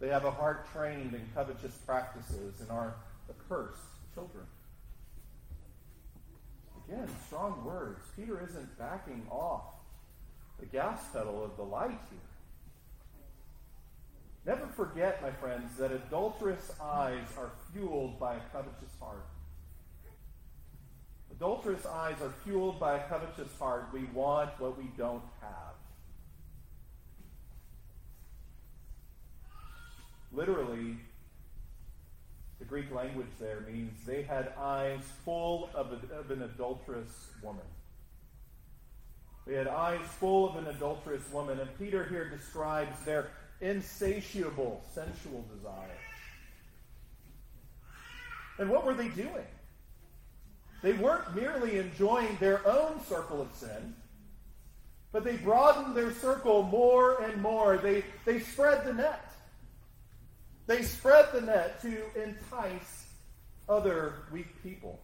They 0.00 0.08
have 0.08 0.24
a 0.24 0.30
heart 0.30 0.66
trained 0.72 1.14
in 1.14 1.28
covetous 1.34 1.74
practices 1.86 2.60
and 2.60 2.70
are 2.70 2.94
accursed 3.28 3.82
children. 4.14 4.44
Again, 6.88 7.08
strong 7.26 7.64
words. 7.64 8.00
Peter 8.16 8.42
isn't 8.48 8.78
backing 8.78 9.26
off 9.30 9.64
the 10.60 10.66
gas 10.66 11.00
pedal 11.12 11.44
of 11.44 11.56
the 11.56 11.62
light 11.62 11.98
here. 12.10 12.20
Never 14.46 14.66
forget, 14.68 15.20
my 15.20 15.32
friends, 15.32 15.76
that 15.78 15.90
adulterous 15.90 16.70
eyes 16.80 17.26
are 17.36 17.50
fueled 17.72 18.20
by 18.20 18.36
a 18.36 18.40
covetous 18.52 18.92
heart. 19.00 19.26
Adulterous 21.32 21.84
eyes 21.84 22.14
are 22.22 22.32
fueled 22.44 22.78
by 22.78 22.96
a 22.96 23.08
covetous 23.08 23.50
heart. 23.58 23.88
We 23.92 24.04
want 24.14 24.50
what 24.60 24.78
we 24.78 24.84
don't 24.96 25.24
have. 25.40 25.74
Literally, 30.32 30.96
the 32.66 32.74
Greek 32.74 32.92
language 32.92 33.28
there 33.38 33.60
means 33.70 33.92
they 34.04 34.22
had 34.22 34.52
eyes 34.58 35.00
full 35.24 35.70
of, 35.74 35.92
a, 35.92 36.18
of 36.18 36.30
an 36.30 36.42
adulterous 36.42 37.28
woman. 37.42 37.64
They 39.46 39.54
had 39.54 39.68
eyes 39.68 40.04
full 40.18 40.48
of 40.48 40.56
an 40.56 40.66
adulterous 40.74 41.22
woman. 41.32 41.60
And 41.60 41.78
Peter 41.78 42.04
here 42.04 42.28
describes 42.28 43.04
their 43.04 43.30
insatiable 43.60 44.82
sensual 44.92 45.44
desire. 45.54 45.98
And 48.58 48.68
what 48.68 48.84
were 48.84 48.94
they 48.94 49.08
doing? 49.08 49.46
They 50.82 50.94
weren't 50.94 51.34
merely 51.34 51.78
enjoying 51.78 52.36
their 52.40 52.66
own 52.66 53.00
circle 53.08 53.40
of 53.40 53.48
sin, 53.54 53.94
but 55.12 55.24
they 55.24 55.36
broadened 55.36 55.96
their 55.96 56.12
circle 56.12 56.62
more 56.64 57.22
and 57.22 57.40
more. 57.40 57.76
They, 57.76 58.04
they 58.24 58.40
spread 58.40 58.84
the 58.84 58.94
net. 58.94 59.25
They 60.66 60.82
spread 60.82 61.26
the 61.32 61.40
net 61.42 61.80
to 61.82 62.02
entice 62.20 63.06
other 63.68 64.14
weak 64.32 64.62
people. 64.62 65.00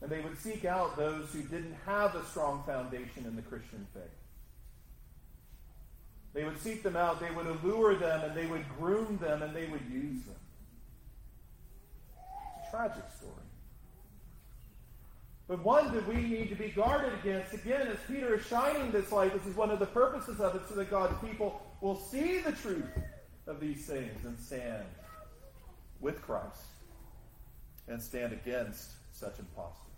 And 0.00 0.10
they 0.10 0.20
would 0.20 0.38
seek 0.38 0.64
out 0.64 0.96
those 0.96 1.32
who 1.32 1.42
didn't 1.42 1.76
have 1.86 2.14
a 2.14 2.24
strong 2.26 2.62
foundation 2.66 3.24
in 3.26 3.34
the 3.34 3.42
Christian 3.42 3.86
faith. 3.94 4.04
They 6.34 6.44
would 6.44 6.60
seek 6.60 6.82
them 6.82 6.94
out, 6.94 7.20
they 7.20 7.30
would 7.30 7.46
allure 7.46 7.96
them, 7.96 8.22
and 8.22 8.36
they 8.36 8.46
would 8.46 8.64
groom 8.78 9.18
them, 9.20 9.42
and 9.42 9.56
they 9.56 9.66
would 9.66 9.82
use 9.90 10.22
them. 10.22 10.36
It's 12.58 12.68
a 12.68 12.70
tragic 12.70 13.04
story. 13.16 13.32
But 15.48 15.64
one 15.64 15.92
that 15.94 16.06
we 16.06 16.16
need 16.16 16.50
to 16.50 16.54
be 16.54 16.68
guarded 16.68 17.14
against, 17.14 17.54
again, 17.54 17.88
as 17.88 17.96
Peter 18.06 18.34
is 18.34 18.46
shining 18.46 18.92
this 18.92 19.10
light, 19.10 19.32
this 19.32 19.46
is 19.46 19.56
one 19.56 19.70
of 19.70 19.78
the 19.78 19.86
purposes 19.86 20.38
of 20.38 20.54
it, 20.54 20.62
so 20.68 20.74
that 20.74 20.90
God's 20.90 21.18
people 21.26 21.62
will 21.80 21.96
see 21.96 22.38
the 22.38 22.52
truth 22.52 22.84
of 23.48 23.60
these 23.60 23.86
things 23.86 24.24
and 24.24 24.38
stand 24.38 24.84
with 26.00 26.22
Christ 26.22 26.62
and 27.88 28.00
stand 28.00 28.32
against 28.32 28.90
such 29.12 29.38
impostors. 29.38 29.88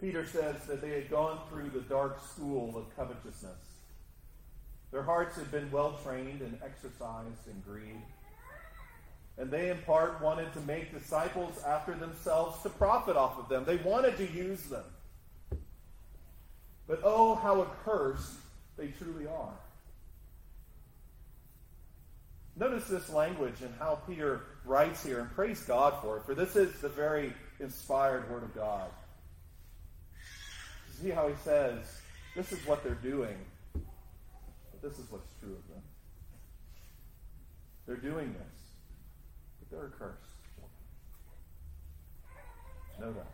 Peter 0.00 0.26
says 0.26 0.56
that 0.66 0.80
they 0.80 0.90
had 0.90 1.08
gone 1.08 1.38
through 1.48 1.70
the 1.70 1.82
dark 1.82 2.20
school 2.26 2.76
of 2.76 2.96
covetousness. 2.96 3.52
Their 4.90 5.02
hearts 5.02 5.36
had 5.36 5.50
been 5.52 5.70
well 5.70 5.98
trained 6.04 6.40
and 6.40 6.58
exercised 6.64 7.46
in 7.46 7.62
greed. 7.64 8.02
And 9.38 9.50
they, 9.50 9.70
in 9.70 9.78
part, 9.78 10.20
wanted 10.20 10.52
to 10.54 10.60
make 10.60 10.92
disciples 10.92 11.62
after 11.64 11.94
themselves 11.94 12.62
to 12.64 12.68
profit 12.68 13.16
off 13.16 13.38
of 13.38 13.48
them. 13.48 13.64
They 13.64 13.76
wanted 13.76 14.16
to 14.16 14.30
use 14.30 14.62
them. 14.64 14.84
But 16.88 17.00
oh, 17.04 17.36
how 17.36 17.62
accursed 17.62 18.34
they 18.76 18.88
truly 18.88 19.26
are. 19.26 19.54
Notice 22.56 22.84
this 22.84 23.08
language 23.08 23.62
and 23.62 23.74
how 23.78 23.96
Peter 24.06 24.42
writes 24.64 25.02
here, 25.04 25.20
and 25.20 25.30
praise 25.30 25.60
God 25.62 25.94
for 26.02 26.18
it, 26.18 26.24
for 26.24 26.34
this 26.34 26.54
is 26.54 26.80
the 26.80 26.88
very 26.88 27.32
inspired 27.60 28.30
Word 28.30 28.42
of 28.42 28.54
God. 28.54 28.90
See 31.00 31.10
how 31.10 31.28
he 31.28 31.34
says, 31.44 31.78
this 32.36 32.52
is 32.52 32.64
what 32.66 32.84
they're 32.84 32.94
doing, 32.94 33.36
but 33.72 34.82
this 34.82 34.98
is 34.98 35.10
what's 35.10 35.28
true 35.40 35.52
of 35.52 35.68
them. 35.68 35.82
They're 37.86 37.96
doing 37.96 38.32
this, 38.32 38.60
but 39.58 39.70
they're 39.70 39.86
accursed. 39.86 40.18
Know 43.00 43.12
that. 43.12 43.32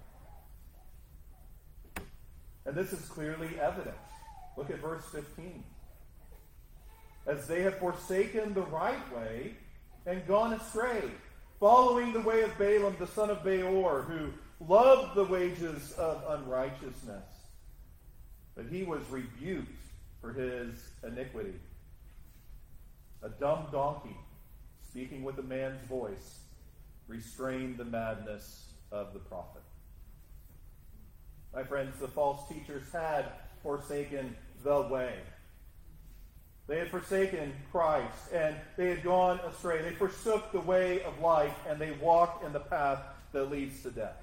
And 2.65 2.77
this 2.77 2.93
is 2.93 3.01
clearly 3.07 3.59
evident. 3.61 3.97
Look 4.59 4.71
at 4.71 4.81
verse 4.81 5.05
15 5.13 5.63
as 7.29 7.47
they 7.47 7.63
have 7.63 7.79
forsaken 7.79 8.55
the 8.55 8.63
right 8.63 9.15
way 9.15 9.55
and 10.05 10.27
gone 10.27 10.55
astray, 10.55 11.03
following 11.61 12.13
the 12.13 12.23
way 12.23 12.43
of 12.43 12.59
Balaam 12.59 12.97
the 12.99 13.07
son 13.07 13.31
of 13.31 13.45
Beor, 13.45 14.03
who 14.03 14.33
loved 14.67 15.15
the 15.15 15.25
wages 15.25 15.93
of 15.93 16.25
unrighteousness. 16.41 17.25
But 18.57 18.67
he 18.67 18.83
was 18.83 19.03
rebuked 19.11 19.71
for 20.21 20.33
his 20.33 20.91
iniquity. 21.07 21.61
A 23.23 23.29
dumb 23.29 23.67
donkey, 23.71 24.17
speaking 24.89 25.23
with 25.23 25.39
a 25.39 25.43
man's 25.43 25.83
voice, 25.83 26.41
restrained 27.07 27.77
the 27.77 27.85
madness 27.85 28.73
of 28.91 29.13
the 29.13 29.21
prophet. 29.21 29.63
My 31.55 31.63
friends, 31.63 32.01
the 32.01 32.09
false 32.09 32.49
teachers 32.49 32.91
had 32.93 33.27
forsaken 33.63 34.35
the 34.63 34.83
way. 34.83 35.15
They 36.67 36.79
had 36.79 36.91
forsaken 36.91 37.55
Christ 37.73 38.33
and 38.33 38.55
they 38.77 38.89
had 38.89 39.03
gone 39.03 39.41
astray. 39.41 39.81
They 39.81 39.95
forsook 39.95 40.53
the 40.53 40.61
way 40.61 41.03
of 41.03 41.19
life 41.21 41.55
and 41.69 41.81
they 41.81 41.93
walked 41.93 42.45
in 42.45 42.53
the 42.53 42.61
path 42.61 43.01
that 43.33 43.51
leads 43.51 43.83
to 43.83 43.91
death. 43.91 44.17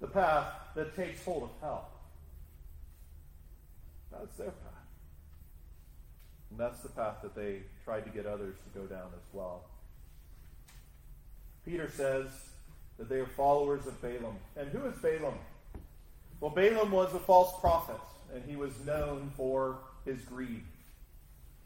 The 0.00 0.06
path 0.06 0.46
that 0.74 0.96
takes 0.96 1.24
hold 1.24 1.44
of 1.44 1.50
hell. 1.60 1.88
That's 4.10 4.36
their 4.36 4.50
path. 4.50 4.72
And 6.50 6.58
that's 6.58 6.80
the 6.80 6.88
path 6.88 7.16
that 7.22 7.34
they 7.34 7.60
tried 7.84 8.04
to 8.04 8.10
get 8.10 8.26
others 8.26 8.56
to 8.64 8.78
go 8.78 8.86
down 8.86 9.08
as 9.14 9.24
well. 9.32 9.64
Peter 11.64 11.90
says 11.90 12.26
that 12.98 13.08
they 13.08 13.16
are 13.16 13.26
followers 13.26 13.86
of 13.86 14.00
Balaam. 14.02 14.36
And 14.56 14.68
who 14.68 14.84
is 14.86 14.94
Balaam? 14.98 15.38
Well, 16.40 16.50
Balaam 16.50 16.90
was 16.90 17.14
a 17.14 17.20
false 17.20 17.58
prophet, 17.60 18.00
and 18.32 18.42
he 18.44 18.56
was 18.56 18.72
known 18.84 19.30
for 19.36 19.78
his 20.04 20.20
greed, 20.22 20.64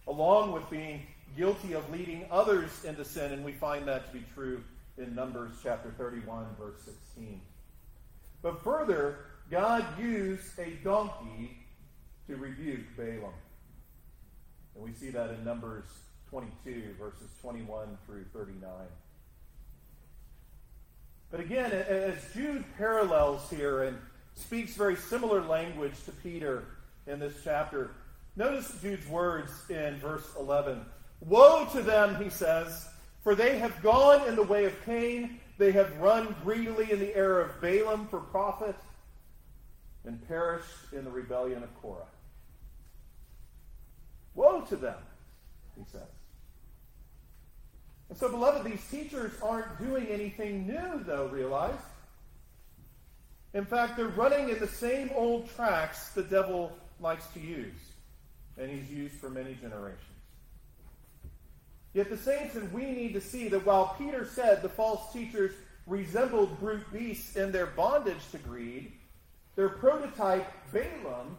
along 0.07 0.52
with 0.52 0.68
being 0.70 1.02
guilty 1.37 1.72
of 1.74 1.88
leading 1.90 2.26
others 2.31 2.85
into 2.85 3.05
sin, 3.05 3.33
and 3.33 3.44
we 3.44 3.52
find 3.52 3.87
that 3.88 4.07
to 4.07 4.18
be 4.18 4.24
true 4.35 4.62
in 4.98 5.14
Numbers 5.14 5.52
chapter 5.62 5.92
31, 5.98 6.46
verse 6.59 6.81
16. 6.85 7.40
But 8.42 8.62
further, 8.62 9.18
God 9.50 9.85
used 9.98 10.59
a 10.59 10.70
donkey 10.83 11.59
to 12.26 12.37
rebuke 12.37 12.96
Balaam. 12.96 13.33
And 14.74 14.85
we 14.85 14.92
see 14.92 15.11
that 15.11 15.31
in 15.31 15.44
Numbers 15.44 15.85
22, 16.31 16.94
verses 16.98 17.31
21 17.40 17.98
through 18.07 18.24
39. 18.33 18.70
But 21.31 21.40
again, 21.40 21.72
as 21.72 22.16
Jude 22.35 22.64
parallels 22.76 23.48
here 23.50 23.83
and 23.83 23.98
speaks 24.37 24.75
very 24.75 24.96
similar 24.96 25.42
language 25.42 25.94
to 26.05 26.12
Peter 26.12 26.64
in 27.07 27.18
this 27.18 27.35
chapter, 27.42 27.90
Notice 28.37 28.70
Jude's 28.83 29.09
words 29.09 29.51
in 29.70 29.96
verse 29.96 30.29
11. 30.38 30.85
Woe 31.20 31.66
to 31.72 31.81
them, 31.81 32.22
he 32.22 32.29
says, 32.29 32.87
for 33.22 33.35
they 33.35 33.59
have 33.59 33.83
gone 33.83 34.29
in 34.29 34.37
the 34.37 34.42
way 34.42 34.66
of 34.66 34.85
Cain. 34.85 35.40
They 35.57 35.72
have 35.72 35.96
run 35.96 36.37
greedily 36.44 36.92
in 36.92 37.01
the 37.01 37.16
error 37.16 37.40
of 37.40 37.61
Balaam 37.62 38.07
for 38.09 38.20
profit 38.20 38.77
and 40.05 40.25
perished 40.29 40.92
in 40.92 41.05
the 41.05 41.11
rebellion 41.11 41.62
of 41.62 41.75
Korah. 41.81 42.07
Woe 44.35 44.61
to 44.68 44.77
them, 44.77 44.99
he 45.79 45.85
says. 45.90 46.03
And 48.11 48.18
so, 48.18 48.29
beloved, 48.29 48.70
these 48.70 48.87
teachers 48.90 49.33
aren't 49.42 49.79
doing 49.81 50.07
anything 50.09 50.66
new, 50.66 51.03
though, 51.05 51.27
realize. 51.27 51.75
In 53.56 53.64
fact, 53.64 53.96
they're 53.96 54.08
running 54.08 54.50
in 54.50 54.58
the 54.58 54.68
same 54.68 55.10
old 55.14 55.48
tracks 55.56 56.10
the 56.10 56.22
devil 56.22 56.76
likes 57.00 57.26
to 57.28 57.40
use 57.40 57.72
and 58.58 58.70
he's 58.70 58.90
used 58.90 59.14
for 59.14 59.30
many 59.30 59.54
generations. 59.54 60.02
Yet 61.94 62.10
the 62.10 62.18
saints 62.18 62.54
and 62.54 62.70
we 62.70 62.84
need 62.84 63.14
to 63.14 63.20
see 63.22 63.48
that 63.48 63.64
while 63.64 63.96
Peter 63.98 64.26
said 64.26 64.60
the 64.60 64.68
false 64.68 65.10
teachers 65.10 65.52
resembled 65.86 66.60
brute 66.60 66.84
beasts 66.92 67.36
in 67.36 67.50
their 67.50 67.64
bondage 67.64 68.30
to 68.32 68.38
greed, 68.38 68.92
their 69.54 69.70
prototype, 69.70 70.46
Balaam, 70.70 71.38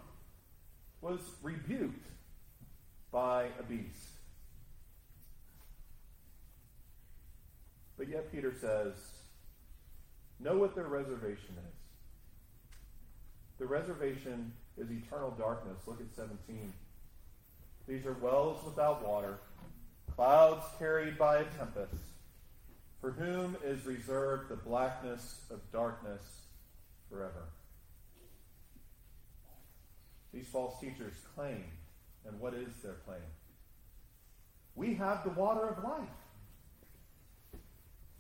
was 1.02 1.20
rebuked 1.44 2.08
by 3.12 3.46
a 3.60 3.64
beast. 3.70 4.10
But 7.96 8.10
yet 8.10 8.32
Peter 8.32 8.56
says, 8.60 8.96
know 10.40 10.58
what 10.58 10.74
their 10.74 10.88
reservation 10.88 11.56
is. 11.70 11.77
The 13.60 13.66
reservation 13.66 14.54
is 14.78 14.90
eternal 14.92 15.32
darkness. 15.32 15.78
Look 15.88 16.00
at 16.00 16.16
17. 16.16 16.74
These 17.88 18.06
are 18.06 18.14
wells 18.14 18.64
without 18.66 19.06
water, 19.08 19.40
clouds 20.16 20.66
carried 20.78 21.18
by 21.18 21.38
a 21.38 21.46
tempest, 21.58 21.96
for 23.02 23.12
whom 23.12 23.56
is 23.64 23.86
reserved 23.86 24.50
the 24.50 24.56
blackness 24.56 25.42
of 25.50 25.60
darkness 25.72 26.22
forever. 27.10 27.46
These 30.34 30.48
false 30.48 30.80
teachers 30.80 31.14
claim, 31.34 31.64
and 32.28 32.40
what 32.40 32.54
is 32.54 32.68
their 32.84 32.98
claim? 33.06 33.22
We 34.76 34.94
have 34.96 35.24
the 35.24 35.32
water 35.32 35.68
of 35.68 35.84
life. 35.84 36.08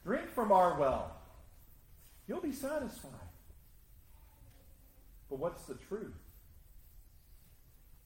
Drink 0.03 0.31
from 0.33 0.51
our 0.51 0.79
well. 0.79 1.11
You'll 2.27 2.41
be 2.41 2.53
satisfied. 2.53 3.11
But 5.29 5.39
what's 5.39 5.65
the 5.65 5.75
truth? 5.75 6.13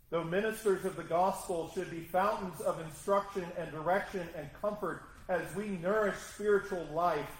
Though 0.09 0.23
ministers 0.23 0.83
of 0.83 0.97
the 0.97 1.03
gospel 1.03 1.71
should 1.73 1.89
be 1.89 2.01
fountains 2.01 2.59
of 2.61 2.81
instruction 2.81 3.45
and 3.57 3.71
direction 3.71 4.27
and 4.35 4.49
comfort 4.61 5.03
as 5.29 5.55
we 5.55 5.67
nourish 5.69 6.17
spiritual 6.17 6.85
life, 6.93 7.31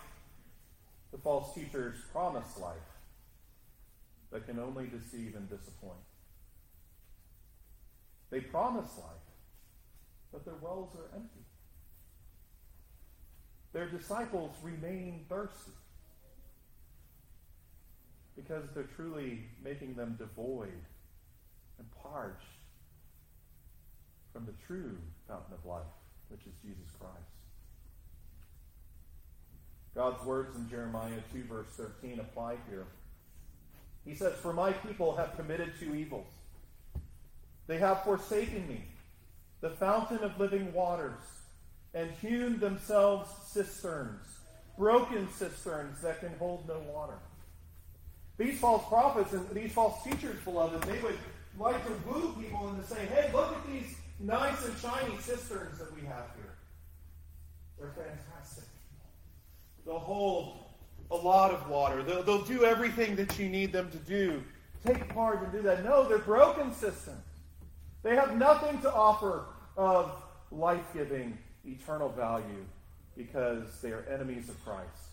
the 1.12 1.17
false 1.17 1.54
teachers 1.54 1.98
promise 2.13 2.58
life 2.58 2.78
that 4.32 4.46
can 4.46 4.60
only 4.60 4.88
deceive 4.88 5.36
and 5.36 5.50
disappoint. 5.50 6.00
They 8.30 8.39
promise 8.39 8.98
life, 8.98 9.28
but 10.32 10.46
their 10.46 10.56
wells 10.62 10.96
are 10.96 11.13
empty. 11.13 11.44
Their 13.74 13.89
disciples 13.89 14.56
remain 14.63 15.26
thirsty 15.28 15.74
because 18.41 18.63
they're 18.73 18.89
truly 18.95 19.39
making 19.63 19.95
them 19.95 20.15
devoid 20.17 20.82
and 21.77 21.88
parched 22.01 22.36
from 24.34 24.45
the 24.45 24.54
true 24.65 24.97
fountain 25.27 25.54
of 25.54 25.65
life, 25.65 25.84
which 26.30 26.41
is 26.41 26.54
Jesus 26.62 26.91
Christ. 26.99 27.15
God's 29.93 30.23
words 30.25 30.56
in 30.56 30.69
Jeremiah 30.69 31.12
2, 31.34 31.43
verse 31.43 31.67
13 31.75 32.19
apply 32.19 32.56
here. 32.69 32.86
He 34.06 34.15
says, 34.15 34.34
For 34.36 34.54
my 34.54 34.71
people 34.71 35.15
have 35.17 35.36
committed 35.36 35.73
two 35.80 35.93
evils. 35.93 36.32
They 37.67 37.77
have 37.77 38.04
forsaken 38.04 38.67
me, 38.67 38.84
the 39.60 39.69
fountain 39.69 40.19
of 40.19 40.39
living 40.39 40.73
waters, 40.73 41.23
and 41.93 42.10
hewn 42.21 42.60
themselves 42.60 43.30
cisterns, 43.47 44.25
broken 44.77 45.27
cisterns 45.34 46.01
that 46.01 46.21
can 46.21 46.34
hold 46.39 46.67
no 46.67 46.80
water. 46.91 47.19
These 48.38 48.60
false 48.60 48.88
prophets 48.88 49.34
and 49.34 49.48
these 49.52 49.72
false 49.72 50.04
teachers, 50.04 50.38
beloved, 50.44 50.82
they 50.84 51.00
would 51.00 51.17
like 51.60 51.86
to 51.86 51.91
woo 52.08 52.36
people 52.41 52.70
into 52.70 52.84
say, 52.88 53.06
hey, 53.06 53.30
look 53.34 53.56
at 53.56 53.67
these 53.67 53.96
nice 54.20 54.65
and 54.65 54.78
shiny 54.78 55.17
cisterns 55.20 55.78
that 55.78 55.94
we 55.96 56.02
have 56.08 56.26
here. 56.36 56.56
They're 57.78 57.91
fantastic. 57.91 58.63
They'll 59.86 60.00
hold 60.00 60.65
a 61.10 61.15
lot 61.15 61.52
of 61.52 61.70
water. 61.70 62.04
They'll, 62.04 62.24
they'll 62.24 62.44
do 62.44 62.63
everything 62.63 63.15
that 63.17 63.38
you 63.38 63.50
need 63.50 63.72
them 63.72 63.91
to 63.91 63.98
do. 63.98 64.44
Take 64.86 65.13
part 65.13 65.44
and 65.44 65.52
do 65.52 65.62
that. 65.63 65.84
No, 65.84 66.08
they're 66.08 66.20
broken 66.20 66.74
cisterns. 66.74 67.17
They 68.04 68.15
have 68.15 68.36
nothing 68.38 68.82
to 68.82 68.91
offer 68.91 69.46
of 69.78 70.12
life 70.52 70.86
giving, 70.94 71.38
eternal 71.65 72.10
value 72.10 72.65
because 73.15 73.82
they 73.82 73.91
are 73.91 74.06
enemies 74.12 74.50
of 74.50 74.63
Christ 74.65 75.10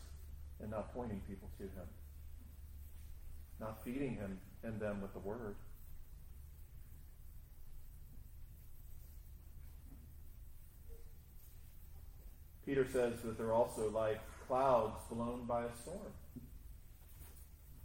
and 0.61 0.71
not 0.71 0.93
pointing 0.95 1.21
people 1.29 1.49
to 1.59 1.65
Him, 1.65 1.87
not 3.61 3.79
feeding 3.85 4.17
Him 4.17 4.39
and 4.63 4.81
them 4.81 5.01
with 5.01 5.13
the 5.13 5.21
Word. 5.21 5.57
Peter 12.69 12.87
says 12.93 13.15
that 13.25 13.39
they're 13.39 13.55
also 13.55 13.91
like 13.91 14.21
clouds 14.47 15.01
blown 15.11 15.45
by 15.47 15.65
a 15.65 15.77
storm. 15.81 16.13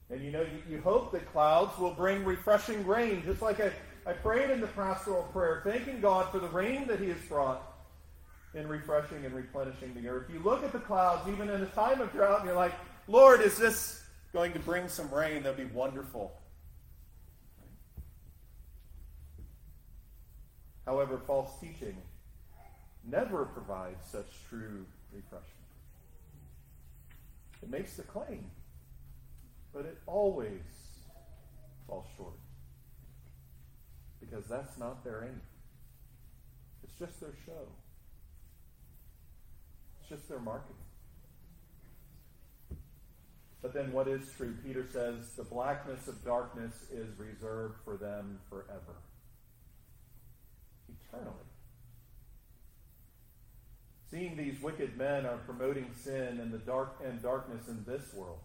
And 0.09 0.21
you 0.21 0.29
know, 0.29 0.41
you, 0.41 0.75
you, 0.75 0.81
hope 0.81 1.13
that 1.13 1.31
clouds 1.31 1.77
will 1.79 1.93
bring 1.93 2.25
refreshing 2.25 2.85
rain, 2.85 3.23
just 3.25 3.41
like 3.41 3.61
I, 3.61 3.71
I 4.05 4.11
prayed 4.11 4.49
in 4.49 4.59
the 4.59 4.67
pastoral 4.67 5.23
prayer, 5.31 5.61
thanking 5.65 6.01
God 6.01 6.29
for 6.31 6.39
the 6.39 6.49
rain 6.49 6.85
that 6.87 6.99
He 6.99 7.07
has 7.07 7.17
brought 7.29 7.73
in 8.53 8.67
refreshing 8.67 9.25
and 9.25 9.33
replenishing 9.33 9.93
the 9.95 10.07
earth. 10.09 10.29
You 10.31 10.39
look 10.39 10.63
at 10.63 10.73
the 10.73 10.79
clouds, 10.79 11.27
even 11.29 11.49
in 11.49 11.61
a 11.63 11.67
time 11.67 12.01
of 12.01 12.11
drought, 12.11 12.39
and 12.39 12.47
you're 12.47 12.55
like, 12.55 12.73
Lord, 13.07 13.41
is 13.41 13.57
this 13.57 14.02
going 14.33 14.51
to 14.53 14.59
bring 14.59 14.87
some 14.87 15.09
rain? 15.11 15.43
That'd 15.43 15.57
be 15.57 15.73
wonderful. 15.73 16.33
However, 20.85 21.21
false 21.25 21.51
teaching 21.61 21.95
never 23.05 23.45
provides 23.45 24.05
such 24.11 24.25
true 24.49 24.85
refreshment. 25.13 25.47
It 27.61 27.69
makes 27.69 27.95
the 27.95 28.03
claim, 28.03 28.51
but 29.71 29.85
it 29.85 29.97
always 30.05 30.61
falls 31.87 32.07
short. 32.17 32.33
Because 34.19 34.45
that's 34.47 34.77
not 34.77 35.03
their 35.03 35.23
aim. 35.23 35.41
It's 36.83 36.93
just 36.99 37.19
their 37.21 37.33
show. 37.45 37.67
It's 39.99 40.09
just 40.09 40.27
their 40.27 40.39
marketing. 40.39 40.82
But 43.63 43.73
then 43.73 43.93
what 43.93 44.09
is 44.09 44.21
true? 44.35 44.53
Peter 44.63 44.85
says 44.91 45.29
the 45.37 45.43
blackness 45.43 46.09
of 46.09 46.23
darkness 46.25 46.73
is 46.91 47.07
reserved 47.17 47.75
for 47.85 47.95
them 47.95 48.39
forever. 48.49 48.99
Eternally. 50.89 51.37
Seeing 54.11 54.35
these 54.35 54.61
wicked 54.61 54.97
men 54.97 55.25
are 55.25 55.37
promoting 55.37 55.89
sin 55.95 56.39
and 56.41 56.51
the 56.51 56.57
dark 56.59 56.97
and 57.03 57.23
darkness 57.23 57.69
in 57.69 57.85
this 57.87 58.13
world, 58.13 58.41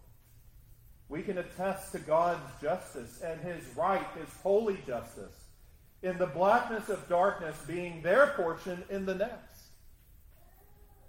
we 1.09 1.21
can 1.21 1.37
attest 1.37 1.91
to 1.91 1.99
God's 1.99 2.49
justice 2.61 3.19
and 3.21 3.41
his 3.41 3.63
right, 3.75 4.07
his 4.17 4.33
holy 4.41 4.79
justice, 4.87 5.35
in 6.01 6.17
the 6.17 6.27
blackness 6.27 6.87
of 6.87 7.09
darkness 7.09 7.57
being 7.67 8.01
their 8.01 8.27
portion 8.37 8.83
in 8.89 9.05
the 9.05 9.15
next. 9.15 9.63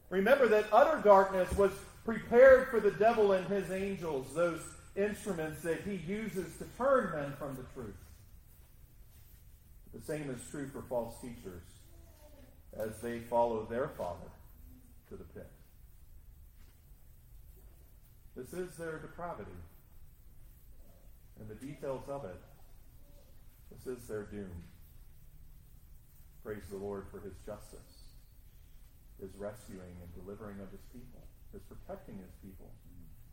Remember 0.09 0.49
that 0.49 0.67
utter 0.73 1.01
darkness 1.01 1.51
was 1.57 1.71
prepared 2.05 2.69
for 2.69 2.81
the 2.81 2.91
devil 2.93 3.33
and 3.33 3.47
his 3.47 3.71
angels, 3.71 4.35
those 4.35 4.61
instruments 4.97 5.63
that 5.63 5.83
he 5.83 5.97
uses 5.97 6.57
to 6.59 6.65
turn 6.77 7.13
men 7.15 7.33
from 7.39 7.57
the 7.57 7.65
truth. 7.75 7.95
The 9.95 10.03
same 10.03 10.31
is 10.31 10.41
true 10.51 10.69
for 10.69 10.83
false 10.83 11.15
teachers 11.21 11.63
as 12.79 13.01
they 13.03 13.21
follow 13.21 13.67
their 13.69 13.89
father 13.89 14.31
to 15.09 15.17
the 15.17 15.25
pit. 15.25 15.51
This 18.37 18.53
is 18.53 18.77
their 18.77 18.99
depravity. 18.99 19.51
And 21.41 21.49
the 21.49 21.55
details 21.55 22.05
of 22.09 22.25
it, 22.25 22.41
this 23.73 23.99
is 23.99 24.07
their 24.07 24.25
doom. 24.25 24.51
Praise 26.45 26.63
the 26.71 26.77
Lord 26.77 27.07
for 27.11 27.21
his 27.21 27.35
justice, 27.45 28.05
his 29.21 29.31
rescuing 29.37 29.97
and 30.03 30.25
delivering 30.25 30.61
of 30.61 30.71
his 30.71 30.81
people, 30.93 31.20
his 31.53 31.63
protecting 31.63 32.17
his 32.19 32.33
people, 32.43 32.71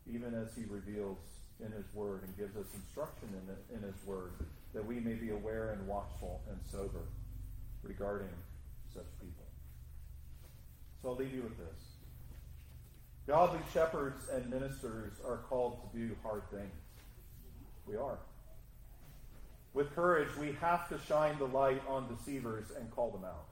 even 0.06 0.34
as 0.34 0.54
he 0.54 0.64
reveals 0.68 1.18
in 1.64 1.72
his 1.72 1.84
word 1.94 2.22
and 2.22 2.36
gives 2.36 2.56
us 2.56 2.66
instruction 2.74 3.28
in, 3.30 3.52
it, 3.52 3.76
in 3.76 3.82
his 3.82 4.06
word 4.06 4.32
that 4.74 4.84
we 4.84 5.00
may 5.00 5.14
be 5.14 5.30
aware 5.30 5.72
and 5.72 5.86
watchful 5.86 6.40
and 6.50 6.58
sober 6.70 7.02
regarding 7.82 8.28
such 8.94 9.06
people. 9.20 9.44
So 11.02 11.10
I'll 11.10 11.16
leave 11.16 11.32
you 11.32 11.42
with 11.42 11.56
this. 11.58 11.98
Godly 13.26 13.60
shepherds 13.72 14.22
and 14.32 14.48
ministers 14.48 15.12
are 15.26 15.38
called 15.48 15.80
to 15.82 15.98
do 15.98 16.16
hard 16.22 16.42
things. 16.50 16.72
We 17.86 17.96
are. 17.96 18.18
With 19.74 19.94
courage, 19.94 20.34
we 20.36 20.52
have 20.60 20.88
to 20.88 20.98
shine 21.06 21.38
the 21.38 21.46
light 21.46 21.82
on 21.86 22.08
deceivers 22.08 22.66
and 22.78 22.90
call 22.90 23.10
them 23.10 23.24
out. 23.24 23.46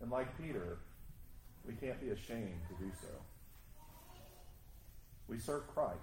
And 0.00 0.10
like 0.10 0.36
Peter, 0.42 0.78
we 1.66 1.74
can't 1.74 2.00
be 2.00 2.10
ashamed 2.10 2.60
to 2.68 2.84
do 2.84 2.90
so. 3.00 3.08
We 5.28 5.38
serve 5.38 5.66
Christ. 5.74 5.98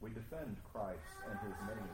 We 0.00 0.10
defend 0.10 0.56
Christ 0.72 0.98
and 1.30 1.38
his 1.40 1.56
name. 1.68 1.88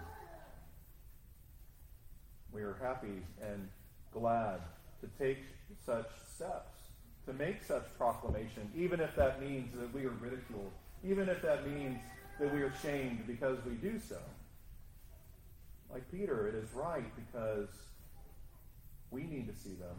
We 2.53 2.63
are 2.63 2.77
happy 2.83 3.23
and 3.41 3.69
glad 4.13 4.61
to 5.01 5.09
take 5.19 5.39
such 5.87 6.09
steps, 6.35 6.79
to 7.27 7.33
make 7.33 7.63
such 7.63 7.85
proclamation, 7.97 8.71
even 8.77 9.01
if 9.01 9.15
that 9.15 9.41
means 9.41 9.73
that 9.79 9.95
we 9.95 10.05
are 10.05 10.15
ridiculed, 10.21 10.73
even 11.05 11.29
if 11.29 11.41
that 11.43 11.67
means 11.69 12.01
that 12.41 12.53
we 12.53 12.63
are 12.63 12.73
shamed 12.83 13.27
because 13.27 13.59
we 13.65 13.75
do 13.75 14.01
so. 14.01 14.19
Like 15.93 16.11
Peter, 16.11 16.49
it 16.49 16.55
is 16.55 16.69
right 16.75 17.05
because 17.15 17.69
we 19.11 19.23
need 19.23 19.47
to 19.49 19.55
see 19.63 19.75
them. 19.75 19.97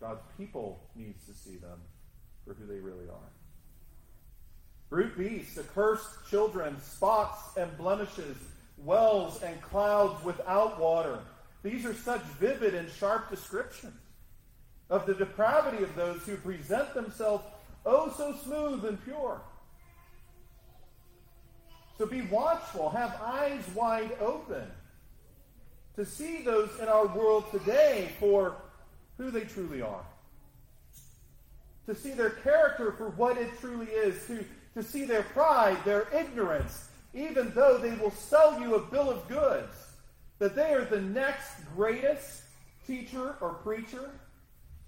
God's 0.00 0.22
people 0.36 0.80
needs 0.94 1.24
to 1.26 1.34
see 1.34 1.56
them 1.56 1.78
for 2.46 2.54
who 2.54 2.66
they 2.66 2.80
really 2.80 3.08
are. 3.08 3.30
Brute 4.90 5.16
beasts, 5.16 5.58
accursed 5.58 6.08
children, 6.30 6.80
spots 6.80 7.56
and 7.56 7.76
blemishes, 7.76 8.36
wells 8.78 9.42
and 9.42 9.60
clouds 9.62 10.22
without 10.24 10.78
water. 10.78 11.18
These 11.62 11.86
are 11.86 11.94
such 11.94 12.22
vivid 12.38 12.74
and 12.74 12.88
sharp 12.90 13.30
descriptions 13.30 13.94
of 14.90 15.06
the 15.06 15.14
depravity 15.14 15.82
of 15.82 15.94
those 15.96 16.22
who 16.22 16.36
present 16.36 16.92
themselves 16.94 17.44
oh 17.86 18.12
so 18.16 18.34
smooth 18.44 18.84
and 18.84 19.02
pure. 19.04 19.40
So 21.98 22.06
be 22.06 22.22
watchful, 22.22 22.90
have 22.90 23.18
eyes 23.22 23.62
wide 23.74 24.16
open 24.20 24.64
to 25.96 26.04
see 26.04 26.42
those 26.42 26.70
in 26.80 26.88
our 26.88 27.06
world 27.06 27.44
today 27.52 28.10
for 28.18 28.56
who 29.18 29.30
they 29.30 29.42
truly 29.42 29.82
are. 29.82 30.04
To 31.86 31.94
see 31.94 32.10
their 32.10 32.30
character 32.30 32.92
for 32.92 33.10
what 33.10 33.36
it 33.36 33.50
truly 33.60 33.86
is, 33.86 34.26
to, 34.26 34.44
to 34.74 34.82
see 34.82 35.04
their 35.04 35.22
pride, 35.22 35.76
their 35.84 36.08
ignorance, 36.14 36.88
even 37.12 37.52
though 37.54 37.78
they 37.78 37.94
will 37.96 38.10
sell 38.10 38.60
you 38.60 38.74
a 38.74 38.80
bill 38.80 39.10
of 39.10 39.28
goods, 39.28 39.76
that 40.38 40.56
they 40.56 40.72
are 40.72 40.84
the 40.84 41.00
next 41.00 41.52
greatest 41.76 42.42
teacher 42.86 43.36
or 43.40 43.54
preacher 43.54 44.10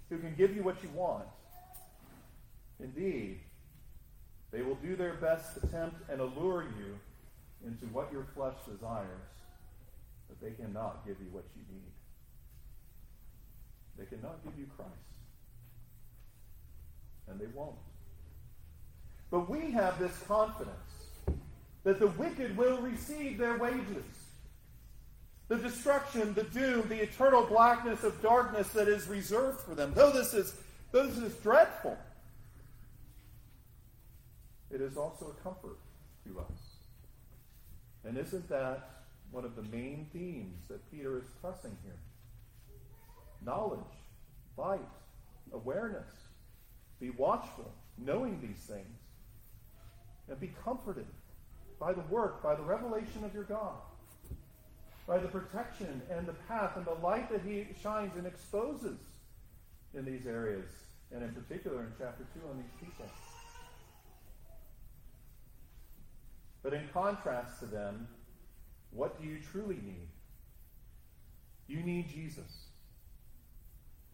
who 0.08 0.18
can 0.18 0.34
give 0.36 0.54
you 0.54 0.62
what 0.62 0.82
you 0.82 0.88
want. 0.90 1.24
Indeed, 2.80 3.40
they 4.50 4.62
will 4.62 4.74
do 4.76 4.96
their 4.96 5.14
best 5.14 5.60
to 5.60 5.66
tempt 5.68 5.96
and 6.10 6.20
allure 6.20 6.64
you 6.78 6.98
into 7.66 7.86
what 7.86 8.12
your 8.12 8.26
flesh 8.34 8.56
desires, 8.70 9.08
but 10.28 10.40
they 10.40 10.52
cannot 10.62 11.06
give 11.06 11.16
you 11.20 11.28
what 11.32 11.44
you 11.56 11.62
need. 11.72 11.95
They 13.98 14.04
cannot 14.04 14.44
give 14.44 14.58
you 14.58 14.66
Christ. 14.76 14.92
And 17.28 17.40
they 17.40 17.46
won't. 17.54 17.76
But 19.30 19.50
we 19.50 19.72
have 19.72 19.98
this 19.98 20.16
confidence 20.28 20.70
that 21.82 21.98
the 21.98 22.08
wicked 22.08 22.56
will 22.56 22.78
receive 22.78 23.38
their 23.38 23.58
wages 23.58 24.04
the 25.48 25.56
destruction, 25.56 26.34
the 26.34 26.42
doom, 26.44 26.88
the 26.88 27.02
eternal 27.02 27.44
blackness 27.44 28.02
of 28.02 28.20
darkness 28.20 28.68
that 28.70 28.88
is 28.88 29.06
reserved 29.06 29.60
for 29.60 29.74
them. 29.74 29.92
Though 29.94 30.10
this 30.10 30.34
is, 30.34 30.54
though 30.90 31.06
this 31.06 31.18
is 31.18 31.34
dreadful, 31.36 31.96
it 34.70 34.80
is 34.80 34.96
also 34.96 35.36
a 35.38 35.42
comfort 35.44 35.78
to 36.26 36.40
us. 36.40 36.58
And 38.04 38.18
isn't 38.18 38.48
that 38.48 38.90
one 39.30 39.44
of 39.44 39.54
the 39.54 39.62
main 39.62 40.08
themes 40.12 40.66
that 40.68 40.90
Peter 40.90 41.18
is 41.18 41.24
pressing 41.40 41.76
here? 41.84 41.94
Knowledge, 43.46 43.80
light, 44.58 44.80
awareness. 45.52 46.10
Be 47.00 47.10
watchful, 47.10 47.70
knowing 47.96 48.40
these 48.40 48.58
things, 48.64 48.98
and 50.28 50.40
be 50.40 50.52
comforted 50.64 51.06
by 51.78 51.92
the 51.92 52.00
work, 52.10 52.42
by 52.42 52.56
the 52.56 52.62
revelation 52.62 53.22
of 53.24 53.32
your 53.32 53.44
God. 53.44 53.76
by 55.06 55.18
the 55.18 55.28
protection 55.28 56.02
and 56.10 56.26
the 56.26 56.34
path 56.48 56.76
and 56.76 56.84
the 56.84 56.94
light 56.94 57.30
that 57.30 57.40
he 57.42 57.66
shines 57.80 58.16
and 58.16 58.26
exposes 58.26 58.98
in 59.94 60.04
these 60.04 60.26
areas, 60.26 60.68
and 61.12 61.22
in 61.22 61.32
particular 61.32 61.82
in 61.82 61.92
chapter 61.98 62.24
2 62.34 62.40
on 62.50 62.56
these 62.56 62.88
people. 62.88 63.06
But 66.62 66.74
in 66.74 66.88
contrast 66.92 67.60
to 67.60 67.66
them, 67.66 68.08
what 68.90 69.20
do 69.20 69.28
you 69.28 69.38
truly 69.52 69.76
need? 69.76 70.08
You 71.68 71.82
need 71.82 72.08
Jesus. 72.08 72.65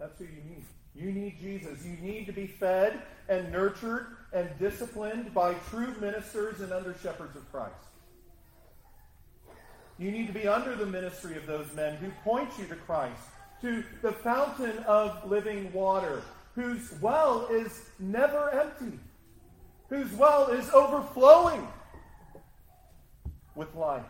That's 0.03 0.19
who 0.19 0.25
you 0.25 0.43
need. 0.49 0.65
You 0.97 1.12
need 1.12 1.38
Jesus. 1.41 1.85
You 1.85 1.97
need 1.99 2.27
to 2.27 2.33
be 2.33 2.49
fed 2.49 3.03
and 3.29 3.53
nurtured 3.53 4.09
and 4.33 4.49
disciplined 4.59 5.33
by 5.33 5.55
true 5.71 5.95
ministers 6.01 6.61
and 6.61 6.73
under 6.73 6.97
shepherds 7.01 7.37
of 7.37 7.51
Christ. 7.53 7.73
You 10.01 10.11
need 10.11 10.27
to 10.27 10.33
be 10.33 10.49
under 10.49 10.75
the 10.75 10.87
ministry 10.87 11.37
of 11.37 11.47
those 11.47 11.73
men 11.75 11.95
who 11.99 12.11
point 12.25 12.49
you 12.59 12.67
to 12.67 12.75
Christ, 12.75 13.23
to 13.61 13.85
the 14.03 14.11
fountain 14.11 14.77
of 14.88 15.31
living 15.31 15.73
water, 15.73 16.21
whose 16.57 16.93
well 17.01 17.47
is 17.47 17.83
never 18.01 18.51
empty, 18.51 18.99
whose 19.88 20.11
well 20.15 20.49
is 20.49 20.69
overflowing 20.71 21.69
with 23.55 23.73
life, 23.77 24.03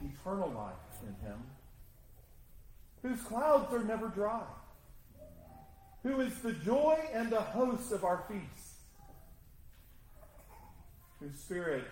eternal 0.00 0.48
life 0.48 0.72
in 1.02 1.28
Him, 1.28 1.38
whose 3.02 3.20
clouds 3.20 3.70
are 3.74 3.84
never 3.84 4.08
dry, 4.08 4.40
who 6.06 6.20
is 6.20 6.38
the 6.38 6.52
joy 6.52 6.96
and 7.12 7.30
the 7.30 7.40
host 7.40 7.90
of 7.90 8.04
our 8.04 8.22
feasts, 8.28 8.74
whose 11.18 11.36
Spirit 11.36 11.82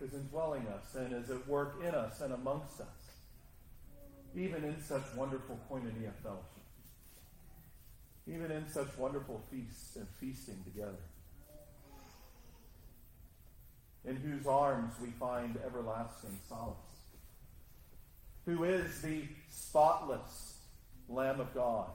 is 0.00 0.14
indwelling 0.14 0.66
us 0.68 0.94
and 0.94 1.12
is 1.12 1.28
at 1.28 1.46
work 1.46 1.74
in 1.86 1.94
us 1.94 2.22
and 2.22 2.32
amongst 2.32 2.80
us, 2.80 2.86
even 4.34 4.64
in 4.64 4.80
such 4.80 5.02
wonderful 5.14 5.58
koinonia 5.70 6.12
fellowship, 6.22 6.64
even 8.26 8.50
in 8.50 8.66
such 8.70 8.88
wonderful 8.96 9.42
feasts 9.50 9.96
and 9.96 10.06
feasting 10.18 10.64
together, 10.64 11.04
in 14.06 14.16
whose 14.16 14.46
arms 14.46 14.94
we 15.02 15.08
find 15.20 15.58
everlasting 15.66 16.38
solace, 16.48 16.74
who 18.46 18.64
is 18.64 19.02
the 19.02 19.24
spotless 19.50 20.54
Lamb 21.10 21.40
of 21.40 21.52
God 21.52 21.88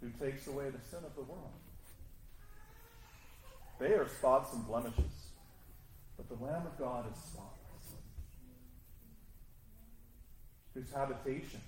who 0.00 0.08
takes 0.24 0.46
away 0.46 0.70
the 0.70 0.80
sin 0.90 1.04
of 1.04 1.14
the 1.14 1.22
world. 1.22 1.52
They 3.78 3.94
are 3.94 4.08
spots 4.08 4.52
and 4.52 4.66
blemishes. 4.66 5.30
But 6.16 6.28
the 6.28 6.44
Lamb 6.44 6.66
of 6.66 6.78
God 6.78 7.06
is 7.10 7.18
spotless, 7.22 7.54
whose 10.74 10.92
habitation 10.92 11.60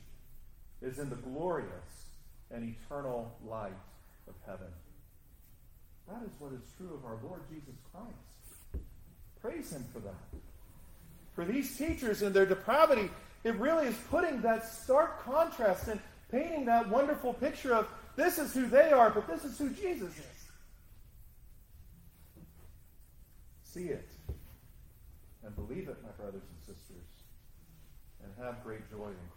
is 0.83 0.99
in 0.99 1.09
the 1.09 1.16
glorious 1.16 2.09
and 2.51 2.75
eternal 2.77 3.35
light 3.49 3.73
of 4.29 4.35
heaven. 4.47 4.68
That 6.07 6.23
is 6.23 6.33
what 6.38 6.53
is 6.53 6.61
true 6.77 6.92
of 6.95 7.05
our 7.07 7.18
Lord 7.25 7.40
Jesus 7.49 7.75
Christ. 7.92 8.85
Praise 9.40 9.73
Him 9.73 9.85
for 9.92 10.01
that. 10.01 10.14
For 11.35 11.47
these 11.47 11.77
teachers 11.79 12.21
and 12.21 12.35
their 12.35 12.45
depravity, 12.45 13.09
it 13.45 13.55
really 13.57 13.87
is 13.87 13.97
putting 14.11 14.42
that 14.42 14.66
stark 14.66 15.25
contrast 15.25 15.88
and 15.88 15.99
painting 16.31 16.66
that 16.66 16.88
wonderful 16.90 17.33
picture 17.33 17.75
of 17.75 17.88
this 18.16 18.38
is 18.38 18.53
who 18.55 18.66
they 18.66 18.90
are, 18.90 19.11
but 19.11 19.27
this 19.27 19.44
is 19.44 19.59
who 19.59 19.70
Jesus 19.70 20.11
is. 20.18 20.42
See 23.64 23.87
it 23.87 24.09
and 25.44 25.55
believe 25.57 25.88
it, 25.88 25.96
my 26.03 26.11
brothers 26.11 26.42
and 26.42 26.61
sisters, 26.77 27.09
and 28.22 28.33
have 28.44 28.62
great 28.62 28.88
joy 28.90 29.09
in 29.09 29.29